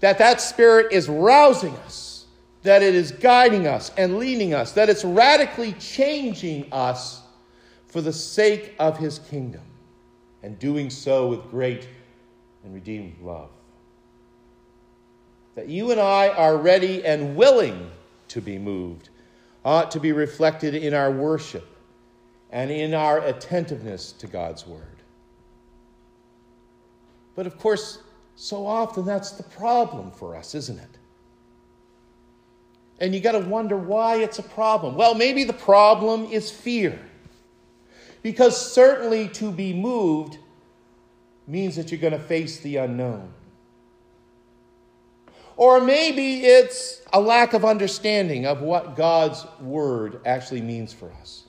That 0.00 0.18
that 0.18 0.42
Spirit 0.42 0.92
is 0.92 1.08
rousing 1.08 1.74
us, 1.78 2.26
that 2.62 2.82
it 2.82 2.94
is 2.94 3.10
guiding 3.10 3.66
us 3.66 3.90
and 3.96 4.18
leading 4.18 4.52
us, 4.52 4.72
that 4.72 4.90
it's 4.90 5.02
radically 5.02 5.72
changing 5.72 6.70
us 6.70 7.22
for 7.86 8.02
the 8.02 8.12
sake 8.12 8.74
of 8.78 8.98
His 8.98 9.18
kingdom, 9.18 9.62
and 10.42 10.58
doing 10.58 10.90
so 10.90 11.28
with 11.28 11.50
great 11.50 11.88
and 12.64 12.74
redeemed 12.74 13.16
love. 13.22 13.48
That 15.54 15.70
you 15.70 15.90
and 15.90 15.98
I 15.98 16.28
are 16.28 16.58
ready 16.58 17.02
and 17.02 17.34
willing 17.34 17.90
to 18.28 18.42
be 18.42 18.58
moved 18.58 19.08
ought 19.64 19.90
to 19.92 20.00
be 20.00 20.12
reflected 20.12 20.74
in 20.74 20.92
our 20.92 21.10
worship 21.10 21.77
and 22.50 22.70
in 22.70 22.94
our 22.94 23.18
attentiveness 23.20 24.12
to 24.12 24.26
God's 24.26 24.66
Word. 24.66 24.82
But 27.34 27.46
of 27.46 27.58
course, 27.58 27.98
so 28.36 28.66
often 28.66 29.04
that's 29.04 29.32
the 29.32 29.42
problem 29.42 30.10
for 30.10 30.34
us, 30.34 30.54
isn't 30.54 30.78
it? 30.78 30.98
And 33.00 33.14
you 33.14 33.20
got 33.20 33.32
to 33.32 33.40
wonder 33.40 33.76
why 33.76 34.16
it's 34.16 34.38
a 34.38 34.42
problem. 34.42 34.96
Well, 34.96 35.14
maybe 35.14 35.44
the 35.44 35.52
problem 35.52 36.24
is 36.26 36.50
fear. 36.50 36.98
Because 38.22 38.72
certainly 38.72 39.28
to 39.28 39.52
be 39.52 39.72
moved 39.72 40.38
means 41.46 41.76
that 41.76 41.90
you're 41.90 42.00
going 42.00 42.12
to 42.12 42.18
face 42.18 42.60
the 42.60 42.76
unknown. 42.76 43.32
Or 45.56 45.80
maybe 45.80 46.42
it's 46.44 47.02
a 47.12 47.20
lack 47.20 47.52
of 47.52 47.64
understanding 47.64 48.46
of 48.46 48.60
what 48.62 48.94
God's 48.94 49.44
word 49.60 50.20
actually 50.24 50.62
means 50.62 50.92
for 50.92 51.10
us. 51.20 51.47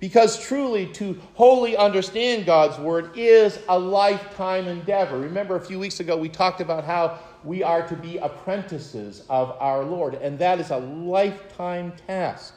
Because 0.00 0.42
truly, 0.42 0.86
to 0.94 1.20
wholly 1.34 1.76
understand 1.76 2.46
God's 2.46 2.78
Word 2.78 3.10
is 3.16 3.58
a 3.68 3.78
lifetime 3.78 4.66
endeavor. 4.66 5.18
Remember, 5.18 5.56
a 5.56 5.60
few 5.60 5.78
weeks 5.78 6.00
ago, 6.00 6.16
we 6.16 6.30
talked 6.30 6.62
about 6.62 6.84
how 6.84 7.18
we 7.44 7.62
are 7.62 7.86
to 7.86 7.94
be 7.94 8.16
apprentices 8.16 9.24
of 9.28 9.54
our 9.60 9.84
Lord, 9.84 10.14
and 10.14 10.38
that 10.38 10.58
is 10.58 10.70
a 10.70 10.78
lifetime 10.78 11.92
task. 12.06 12.54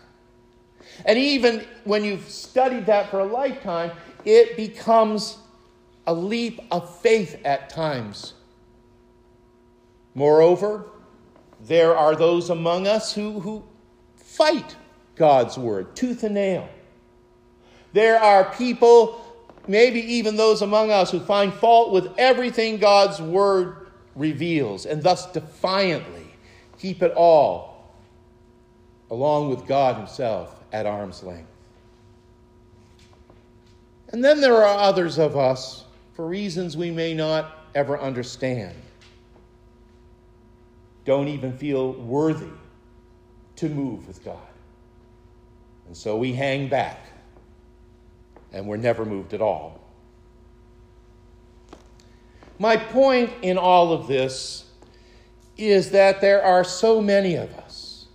And 1.06 1.18
even 1.20 1.66
when 1.84 2.06
you've 2.06 2.30
studied 2.30 2.86
that 2.86 3.12
for 3.12 3.20
a 3.20 3.26
lifetime, 3.26 3.92
it 4.24 4.56
becomes 4.56 5.38
a 6.08 6.14
leap 6.14 6.62
of 6.72 6.98
faith 7.00 7.42
at 7.44 7.70
times. 7.70 8.34
Moreover, 10.16 10.86
there 11.62 11.96
are 11.96 12.16
those 12.16 12.50
among 12.50 12.88
us 12.88 13.14
who, 13.14 13.40
who 13.42 13.64
fight 14.16 14.78
God's 15.16 15.58
Word 15.58 15.94
tooth 15.94 16.24
and 16.24 16.36
nail. 16.36 16.70
There 17.94 18.20
are 18.20 18.52
people, 18.56 19.24
maybe 19.68 20.02
even 20.16 20.36
those 20.36 20.62
among 20.62 20.92
us, 20.92 21.12
who 21.12 21.20
find 21.20 21.54
fault 21.54 21.92
with 21.92 22.12
everything 22.18 22.78
God's 22.78 23.22
word 23.22 23.88
reveals 24.16 24.86
and 24.86 25.02
thus 25.02 25.32
defiantly 25.32 26.28
keep 26.80 27.02
it 27.02 27.14
all, 27.14 27.94
along 29.10 29.50
with 29.50 29.66
God 29.66 29.96
Himself, 29.96 30.60
at 30.74 30.86
arm's 30.86 31.24
length. 31.24 31.48
And 34.10 34.24
then 34.24 34.42
there 34.42 34.58
are 34.58 34.78
others 34.78 35.18
of 35.18 35.38
us, 35.38 35.86
for 36.14 36.28
reasons 36.28 36.76
we 36.76 36.92
may 36.92 37.14
not 37.14 37.68
ever 37.74 38.00
understand, 38.00 38.76
don't 41.06 41.28
even 41.28 41.58
feel 41.58 41.94
worthy 41.94 42.52
to 43.56 43.70
move 43.70 44.08
with 44.08 44.24
God. 44.24 44.38
And 45.88 45.96
so 45.96 46.18
we 46.18 46.34
hang 46.34 46.68
back 46.68 47.13
and 48.54 48.68
were 48.68 48.78
never 48.78 49.04
moved 49.04 49.34
at 49.34 49.42
all. 49.42 49.82
My 52.60 52.78
point 52.78 53.32
in 53.42 53.58
all 53.58 53.92
of 53.92 54.08
this 54.08 54.66
is 55.58 55.92
that 55.92 56.22
there 56.22 56.42
are 56.44 56.64
so 56.64 57.02
many 57.02 57.36
of 57.36 57.52
us. 57.56 58.06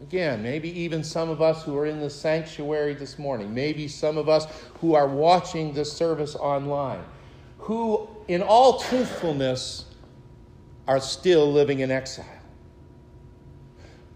Again, 0.00 0.42
maybe 0.42 0.68
even 0.80 1.04
some 1.04 1.30
of 1.30 1.40
us 1.40 1.62
who 1.62 1.76
are 1.76 1.86
in 1.86 2.00
the 2.00 2.10
sanctuary 2.10 2.94
this 2.94 3.18
morning, 3.18 3.54
maybe 3.54 3.86
some 3.86 4.18
of 4.18 4.28
us 4.28 4.46
who 4.80 4.94
are 4.94 5.06
watching 5.06 5.72
this 5.72 5.92
service 5.92 6.34
online, 6.34 7.04
who, 7.58 8.08
in 8.26 8.42
all 8.42 8.80
truthfulness, 8.80 9.84
are 10.88 10.98
still 10.98 11.52
living 11.52 11.80
in 11.80 11.90
exile. 11.90 12.26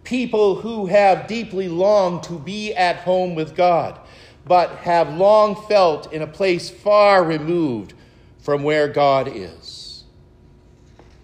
People 0.02 0.56
who 0.56 0.86
have 0.86 1.28
deeply 1.28 1.68
longed 1.68 2.24
to 2.24 2.38
be 2.38 2.74
at 2.74 2.96
home 2.96 3.34
with 3.34 3.54
God 3.54 4.00
but 4.46 4.70
have 4.78 5.12
long 5.14 5.56
felt 5.66 6.12
in 6.12 6.22
a 6.22 6.26
place 6.26 6.70
far 6.70 7.24
removed 7.24 7.94
from 8.38 8.62
where 8.62 8.88
God 8.88 9.28
is. 9.28 10.04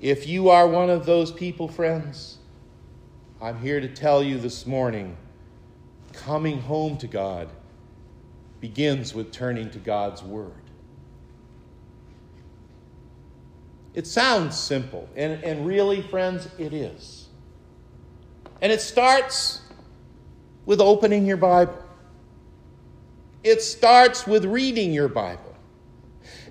If 0.01 0.27
you 0.27 0.49
are 0.49 0.67
one 0.67 0.91
of 0.91 1.07
those 1.07 1.31
people, 1.31 1.69
friends, 1.69 2.39
I'm 3.41 3.61
here 3.61 3.81
to 3.81 3.89
tell 3.89 4.23
you 4.23 4.39
this 4.39 4.67
morning 4.67 5.17
coming 6.13 6.61
home 6.61 6.97
to 6.99 7.07
God 7.07 7.49
begins 8.61 9.15
with 9.15 9.33
turning 9.33 9.71
to 9.71 9.79
God's 9.79 10.23
Word. 10.23 10.53
It 13.95 14.07
sounds 14.07 14.59
simple, 14.59 15.09
and, 15.15 15.43
and 15.45 15.67
really, 15.67 16.03
friends, 16.03 16.49
it 16.59 16.73
is. 16.73 17.27
And 18.61 18.73
it 18.73 18.81
starts 18.81 19.61
with 20.65 20.81
opening 20.81 21.27
your 21.27 21.37
Bible, 21.37 21.77
it 23.45 23.63
starts 23.63 24.27
with 24.27 24.45
reading 24.45 24.93
your 24.93 25.09
Bible. 25.09 25.55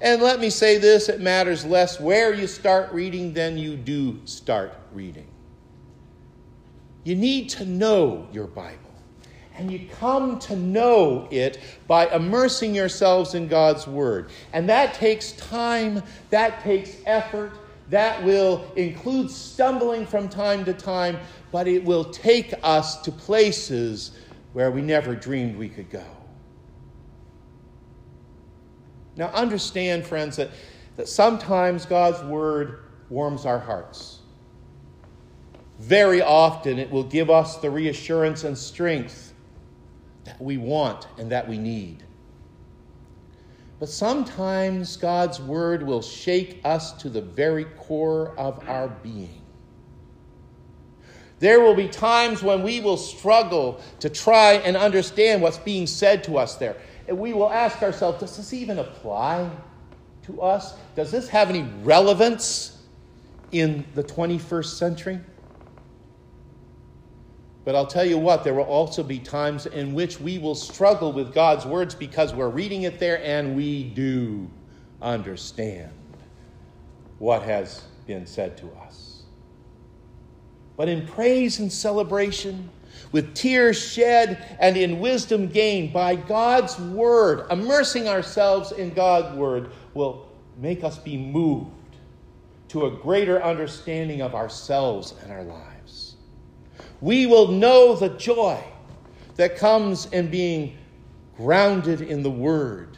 And 0.02 0.22
let 0.22 0.40
me 0.40 0.50
say 0.50 0.78
this 0.78 1.10
it 1.10 1.22
matters 1.22 1.64
less 1.64 2.00
where 2.00 2.34
you 2.34 2.48
start 2.48 2.92
reading 2.92 3.34
than 3.34 3.58
you 3.58 3.76
do 3.76 4.20
start 4.26 4.74
reading. 4.92 5.28
You 7.04 7.16
need 7.16 7.50
to 7.50 7.66
know 7.66 8.28
your 8.32 8.48
Bible. 8.48 8.78
And 9.58 9.72
you 9.72 9.88
come 10.00 10.40
to 10.40 10.56
know 10.56 11.28
it 11.30 11.60
by 11.88 12.08
immersing 12.08 12.74
yourselves 12.74 13.36
in 13.36 13.48
God's 13.48 13.86
Word. 13.86 14.32
And 14.54 14.68
that 14.70 14.94
takes 14.94 15.34
time, 15.34 16.02
that 16.30 16.62
takes 16.62 16.96
effort, 17.06 17.52
that 17.90 18.24
will 18.24 18.72
include 18.76 19.30
stumbling 19.30 20.06
from 20.06 20.30
time 20.30 20.64
to 20.66 20.74
time, 20.74 21.20
but 21.52 21.68
it 21.68 21.84
will 21.84 22.06
take 22.06 22.54
us 22.64 23.02
to 23.02 23.12
places 23.12 24.12
where 24.54 24.72
we 24.72 24.82
never 24.82 25.16
dreamed 25.16 25.58
we 25.58 25.70
could 25.70 25.90
go. 25.90 26.06
Now, 29.22 29.28
understand, 29.36 30.04
friends, 30.04 30.38
that, 30.38 30.50
that 30.96 31.08
sometimes 31.08 31.86
God's 31.86 32.24
Word 32.24 32.86
warms 33.08 33.46
our 33.46 33.60
hearts. 33.60 34.18
Very 35.78 36.24
often, 36.24 36.80
it 36.80 36.90
will 36.90 37.04
give 37.04 37.30
us 37.30 37.58
the 37.58 37.70
reassurance 37.70 38.46
and 38.46 38.58
strength 38.58 39.36
that 40.24 40.42
we 40.42 40.58
want 40.58 41.08
and 41.20 41.32
that 41.32 41.48
we 41.48 41.60
need. 41.60 42.04
But 43.80 43.90
sometimes 43.90 44.98
God's 44.98 45.40
word 45.40 45.84
will 45.84 46.02
shake 46.02 46.60
us 46.64 46.92
to 46.94 47.10
the 47.10 47.22
very 47.22 47.66
core 47.66 48.34
of 48.40 48.68
our 48.68 48.88
being. 48.88 49.42
There 51.38 51.62
will 51.62 51.76
be 51.76 51.88
times 51.88 52.42
when 52.42 52.64
we 52.64 52.80
will 52.80 52.98
struggle 52.98 53.82
to 54.00 54.10
try 54.10 54.54
and 54.54 54.76
understand 54.76 55.44
what's 55.44 55.58
being 55.58 55.86
said 55.86 56.24
to 56.24 56.40
us 56.40 56.56
there. 56.56 56.78
We 57.12 57.34
will 57.34 57.50
ask 57.50 57.82
ourselves, 57.82 58.20
does 58.20 58.38
this 58.38 58.54
even 58.54 58.80
apply 58.80 59.50
to 60.24 60.42
us? 60.42 60.76
Does 60.96 61.12
this 61.12 61.28
have 61.30 61.50
any 61.50 61.64
relevance 61.84 62.84
in 63.52 63.86
the 63.96 64.04
21st 64.04 64.78
century? 64.78 65.20
But 67.64 67.76
I'll 67.76 67.88
tell 67.88 68.06
you 68.06 68.18
what, 68.18 68.44
there 68.44 68.54
will 68.54 68.64
also 68.64 69.04
be 69.04 69.20
times 69.20 69.68
in 69.68 69.94
which 69.94 70.20
we 70.20 70.40
will 70.40 70.56
struggle 70.56 71.14
with 71.14 71.34
God's 71.34 71.66
words 71.66 71.94
because 71.94 72.34
we're 72.34 72.50
reading 72.50 72.84
it 72.84 73.00
there 73.00 73.24
and 73.24 73.56
we 73.56 73.84
do 73.84 74.50
understand 75.02 75.92
what 77.20 77.44
has 77.44 77.84
been 78.08 78.26
said 78.26 78.58
to 78.58 78.72
us. 78.84 79.24
But 80.76 80.90
in 80.90 81.06
praise 81.06 81.60
and 81.60 81.72
celebration, 81.72 82.70
with 83.12 83.34
tears 83.34 83.80
shed 83.80 84.58
and 84.60 84.78
in 84.78 85.00
wisdom 85.00 85.48
gained 85.48 85.94
by 85.94 86.16
God's 86.16 86.80
word, 86.80 87.46
immersing 87.52 88.08
ourselves 88.08 88.72
in 88.72 88.94
God's 88.94 89.36
word 89.38 89.72
will 89.94 90.30
make 90.58 90.84
us 90.84 90.98
be 90.98 91.18
moved 91.18 91.72
to 92.70 92.86
a 92.86 92.92
greater 92.92 93.44
understanding 93.44 94.22
of 94.22 94.36
ourselves 94.36 95.14
and 95.24 95.32
our 95.32 95.44
lives 95.44 95.72
we 97.02 97.26
will 97.26 97.48
know 97.48 97.96
the 97.96 98.10
joy 98.10 98.64
that 99.36 99.58
comes 99.58 100.06
in 100.08 100.30
being 100.30 100.78
grounded 101.36 102.02
in 102.02 102.22
the 102.22 102.30
Word. 102.30 102.98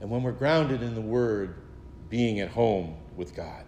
And 0.00 0.10
when 0.10 0.24
we're 0.24 0.32
grounded 0.32 0.82
in 0.82 0.96
the 0.96 1.00
Word, 1.00 1.54
being 2.10 2.40
at 2.40 2.50
home 2.50 2.96
with 3.16 3.34
God. 3.34 3.64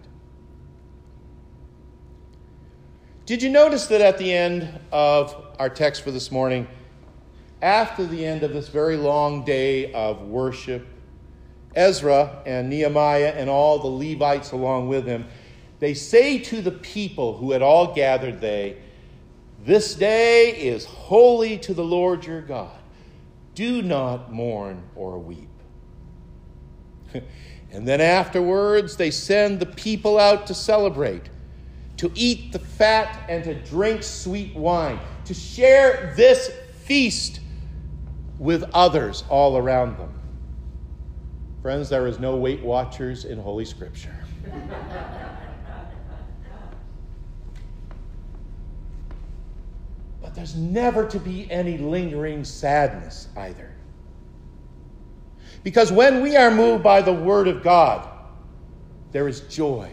Did 3.27 3.43
you 3.43 3.49
notice 3.49 3.87
that 3.87 4.03
at 4.03 4.19
the 4.19 4.31
end 4.33 4.69
of 4.93 5.35
our 5.59 5.71
text 5.71 6.03
for 6.03 6.11
this 6.11 6.31
morning, 6.31 6.69
after 7.63 8.05
the 8.05 8.23
end 8.27 8.43
of 8.43 8.53
this 8.53 8.69
very 8.69 8.99
long 8.99 9.47
day 9.47 9.91
of 9.95 10.21
worship, 10.23 10.87
Ezra 11.75 12.43
and 12.45 12.69
Nehemiah 12.69 13.33
and 13.35 13.49
all 13.49 13.79
the 13.79 13.89
Levites 13.89 14.53
along 14.53 14.89
with 14.89 15.07
him, 15.07 15.25
they 15.81 15.95
say 15.95 16.39
to 16.39 16.61
the 16.61 16.71
people 16.71 17.39
who 17.39 17.53
had 17.53 17.63
all 17.63 17.95
gathered 17.95 18.43
there, 18.43 18.75
this 19.65 19.95
day 19.95 20.51
is 20.51 20.85
holy 20.85 21.57
to 21.59 21.73
the 21.73 21.83
Lord 21.83 22.27
your 22.27 22.43
God. 22.43 22.79
Do 23.55 23.81
not 23.81 24.31
mourn 24.31 24.83
or 24.95 25.19
weep. 25.19 25.49
and 27.73 27.89
then 27.89 28.03
afterwards, 28.03 28.99
they 28.99 29.11
send 29.11 29.61
the 29.61 29.67
people 29.67 30.19
out 30.19 30.47
to 30.49 30.55
celebrate, 30.55 31.31
to 31.97 32.11
eat 32.15 32.53
the 32.53 32.59
fat 32.59 33.25
and 33.29 33.45
to 33.45 33.55
drink 33.55 34.03
sweet 34.03 34.55
wine, 34.55 34.99
to 35.25 35.35
share 35.35 36.13
this 36.17 36.51
feast 36.83 37.41
with 38.39 38.65
others 38.75 39.25
all 39.29 39.57
around 39.57 39.97
them. 39.99 40.11
Friends, 41.63 41.89
there 41.89 42.07
is 42.07 42.19
no 42.19 42.37
Weight 42.37 42.63
Watchers 42.63 43.25
in 43.25 43.39
Holy 43.39 43.65
Scripture. 43.65 44.15
But 50.21 50.35
there's 50.35 50.57
never 50.57 51.07
to 51.09 51.19
be 51.19 51.51
any 51.51 51.79
lingering 51.79 52.45
sadness 52.45 53.29
either. 53.37 53.73
Because 55.63 55.91
when 55.91 56.23
we 56.23 56.37
are 56.37 56.51
moved 56.51 56.83
by 56.83 57.01
the 57.01 57.13
Word 57.13 57.49
of 57.49 57.63
God, 57.63 58.09
there 59.13 59.29
is 59.29 59.41
joy 59.43 59.91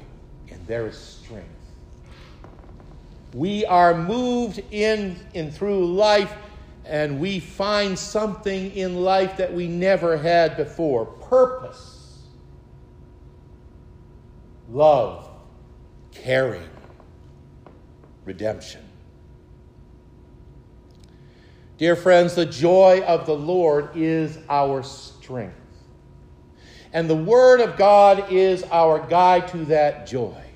and 0.49 0.65
there 0.67 0.87
is 0.87 0.97
strength. 0.97 1.50
We 3.33 3.65
are 3.65 3.93
moved 3.93 4.61
in 4.71 5.17
and 5.33 5.53
through 5.53 5.93
life, 5.93 6.33
and 6.85 7.19
we 7.19 7.39
find 7.39 7.97
something 7.97 8.71
in 8.75 9.03
life 9.03 9.37
that 9.37 9.53
we 9.53 9.67
never 9.67 10.17
had 10.17 10.57
before 10.57 11.05
purpose, 11.05 12.19
love, 14.69 15.29
caring, 16.11 16.69
redemption. 18.25 18.81
Dear 21.77 21.95
friends, 21.95 22.35
the 22.35 22.45
joy 22.45 23.01
of 23.07 23.25
the 23.25 23.35
Lord 23.35 23.89
is 23.95 24.37
our 24.49 24.83
strength. 24.83 25.55
And 26.93 27.09
the 27.09 27.15
Word 27.15 27.61
of 27.61 27.77
God 27.77 28.31
is 28.31 28.63
our 28.63 28.99
guide 29.07 29.47
to 29.47 29.65
that 29.65 30.05
joy. 30.05 30.50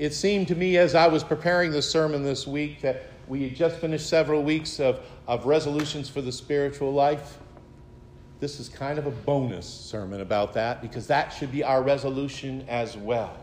It 0.00 0.14
seemed 0.14 0.48
to 0.48 0.54
me 0.54 0.78
as 0.78 0.94
I 0.94 1.08
was 1.08 1.22
preparing 1.22 1.72
the 1.72 1.82
sermon 1.82 2.24
this 2.24 2.46
week 2.46 2.80
that 2.80 3.02
we 3.28 3.42
had 3.42 3.54
just 3.54 3.76
finished 3.76 4.08
several 4.08 4.42
weeks 4.42 4.80
of, 4.80 5.00
of 5.28 5.44
resolutions 5.44 6.08
for 6.08 6.22
the 6.22 6.32
spiritual 6.32 6.90
life. 6.90 7.36
This 8.40 8.60
is 8.60 8.70
kind 8.70 8.98
of 8.98 9.06
a 9.06 9.10
bonus 9.10 9.66
sermon 9.66 10.22
about 10.22 10.54
that 10.54 10.80
because 10.80 11.06
that 11.08 11.34
should 11.34 11.52
be 11.52 11.62
our 11.62 11.82
resolution 11.82 12.64
as 12.66 12.96
well 12.96 13.36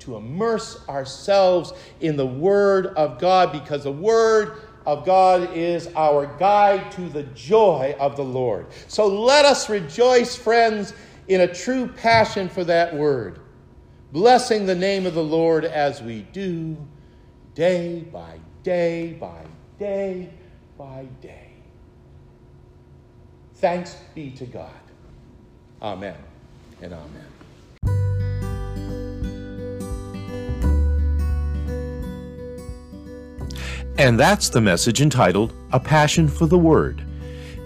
to 0.00 0.16
immerse 0.16 0.86
ourselves 0.86 1.72
in 2.02 2.14
the 2.14 2.26
Word 2.26 2.88
of 2.88 3.18
God 3.18 3.50
because 3.50 3.84
the 3.84 3.92
Word 3.92 4.60
of 4.84 5.06
God 5.06 5.50
is 5.54 5.88
our 5.96 6.26
guide 6.38 6.92
to 6.92 7.08
the 7.08 7.22
joy 7.22 7.96
of 7.98 8.16
the 8.16 8.24
Lord. 8.24 8.66
So 8.86 9.06
let 9.06 9.46
us 9.46 9.70
rejoice, 9.70 10.36
friends, 10.36 10.92
in 11.28 11.40
a 11.40 11.48
true 11.54 11.86
passion 11.86 12.50
for 12.50 12.64
that 12.64 12.94
Word, 12.94 13.40
blessing 14.12 14.66
the 14.66 14.74
name 14.74 15.06
of 15.06 15.14
the 15.14 15.22
Lord 15.22 15.64
as 15.64 16.02
we 16.02 16.22
do 16.32 16.76
day 17.54 18.00
by 18.12 18.38
day 18.62 19.16
by 19.20 19.42
day 19.78 20.30
by 20.76 21.06
day. 21.20 21.48
Thanks 23.56 23.96
be 24.14 24.30
to 24.32 24.46
God. 24.46 24.70
Amen 25.82 26.16
and 26.82 26.94
amen. 26.94 27.26
And 33.98 34.18
that's 34.18 34.48
the 34.48 34.62
message 34.62 35.02
entitled 35.02 35.52
A 35.72 35.78
Passion 35.78 36.26
for 36.26 36.46
the 36.46 36.58
Word. 36.58 37.04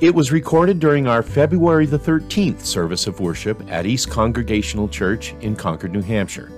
It 0.01 0.13
was 0.13 0.33
recorded 0.33 0.81
during 0.81 1.07
our 1.07 1.23
February 1.23 1.87
the 1.87 1.99
13th 1.99 2.63
service 2.63 3.07
of 3.07 3.21
worship 3.21 3.63
at 3.71 3.87
East 3.87 4.11
Congregational 4.11 4.89
Church 4.89 5.35
in 5.41 5.55
Concord, 5.55 5.93
New 5.93 6.03
Hampshire. 6.03 6.51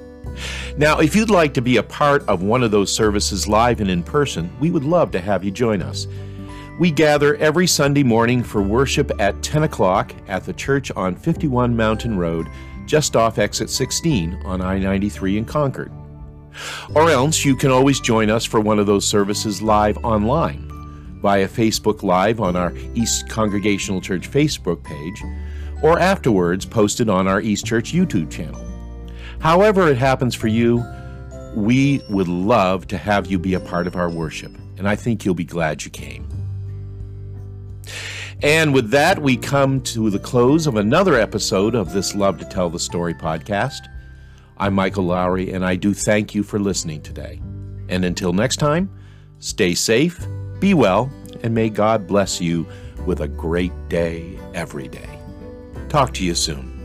Now, 0.78 1.00
if 1.00 1.14
you'd 1.14 1.28
like 1.28 1.52
to 1.54 1.60
be 1.60 1.76
a 1.76 1.82
part 1.82 2.26
of 2.28 2.42
one 2.42 2.62
of 2.62 2.70
those 2.70 2.92
services 2.92 3.46
live 3.46 3.82
and 3.82 3.90
in 3.90 4.02
person, 4.02 4.50
we 4.58 4.70
would 4.70 4.84
love 4.84 5.10
to 5.10 5.20
have 5.20 5.44
you 5.44 5.50
join 5.50 5.82
us. 5.82 6.06
We 6.80 6.90
gather 6.90 7.36
every 7.36 7.66
Sunday 7.66 8.02
morning 8.02 8.42
for 8.42 8.62
worship 8.62 9.12
at 9.20 9.42
10 9.42 9.64
o'clock 9.64 10.14
at 10.28 10.44
the 10.44 10.54
church 10.54 10.90
on 10.92 11.14
51 11.14 11.76
Mountain 11.76 12.16
Road, 12.16 12.48
just 12.86 13.16
off 13.16 13.38
exit 13.38 13.68
16 13.68 14.32
on 14.46 14.62
I 14.62 14.78
93 14.78 15.36
in 15.36 15.44
Concord. 15.44 15.92
Or 16.94 17.10
else 17.10 17.44
you 17.44 17.54
can 17.54 17.70
always 17.70 18.00
join 18.00 18.30
us 18.30 18.46
for 18.46 18.60
one 18.60 18.78
of 18.78 18.86
those 18.86 19.06
services 19.06 19.60
live 19.60 19.98
online 19.98 20.65
via 21.26 21.48
Facebook 21.48 22.04
Live 22.04 22.40
on 22.40 22.54
our 22.54 22.72
East 22.94 23.28
Congregational 23.28 24.00
Church 24.00 24.30
Facebook 24.30 24.84
page, 24.84 25.24
or 25.82 25.98
afterwards 25.98 26.64
posted 26.64 27.08
on 27.08 27.26
our 27.26 27.40
East 27.40 27.66
Church 27.66 27.92
YouTube 27.92 28.30
channel. 28.30 28.64
However, 29.40 29.88
it 29.88 29.98
happens 29.98 30.36
for 30.36 30.46
you, 30.46 30.84
we 31.56 32.00
would 32.10 32.28
love 32.28 32.86
to 32.86 32.96
have 32.96 33.26
you 33.26 33.40
be 33.40 33.54
a 33.54 33.58
part 33.58 33.88
of 33.88 33.96
our 33.96 34.08
worship, 34.08 34.52
and 34.78 34.88
I 34.88 34.94
think 34.94 35.24
you'll 35.24 35.34
be 35.34 35.42
glad 35.42 35.84
you 35.84 35.90
came. 35.90 36.28
And 38.40 38.72
with 38.72 38.90
that, 38.90 39.20
we 39.20 39.36
come 39.36 39.80
to 39.80 40.10
the 40.10 40.20
close 40.20 40.68
of 40.68 40.76
another 40.76 41.16
episode 41.16 41.74
of 41.74 41.92
this 41.92 42.14
Love 42.14 42.38
to 42.38 42.44
Tell 42.44 42.70
the 42.70 42.78
Story 42.78 43.14
podcast. 43.14 43.80
I'm 44.58 44.74
Michael 44.74 45.06
Lowry, 45.06 45.50
and 45.50 45.64
I 45.64 45.74
do 45.74 45.92
thank 45.92 46.36
you 46.36 46.44
for 46.44 46.60
listening 46.60 47.02
today. 47.02 47.40
And 47.88 48.04
until 48.04 48.32
next 48.32 48.58
time, 48.58 48.88
stay 49.40 49.74
safe, 49.74 50.24
be 50.60 50.74
well, 50.74 51.10
and 51.42 51.54
may 51.54 51.70
God 51.70 52.06
bless 52.06 52.40
you 52.40 52.66
with 53.04 53.20
a 53.20 53.28
great 53.28 53.72
day 53.88 54.38
every 54.54 54.88
day. 54.88 55.18
Talk 55.88 56.12
to 56.14 56.24
you 56.24 56.34
soon. 56.34 56.75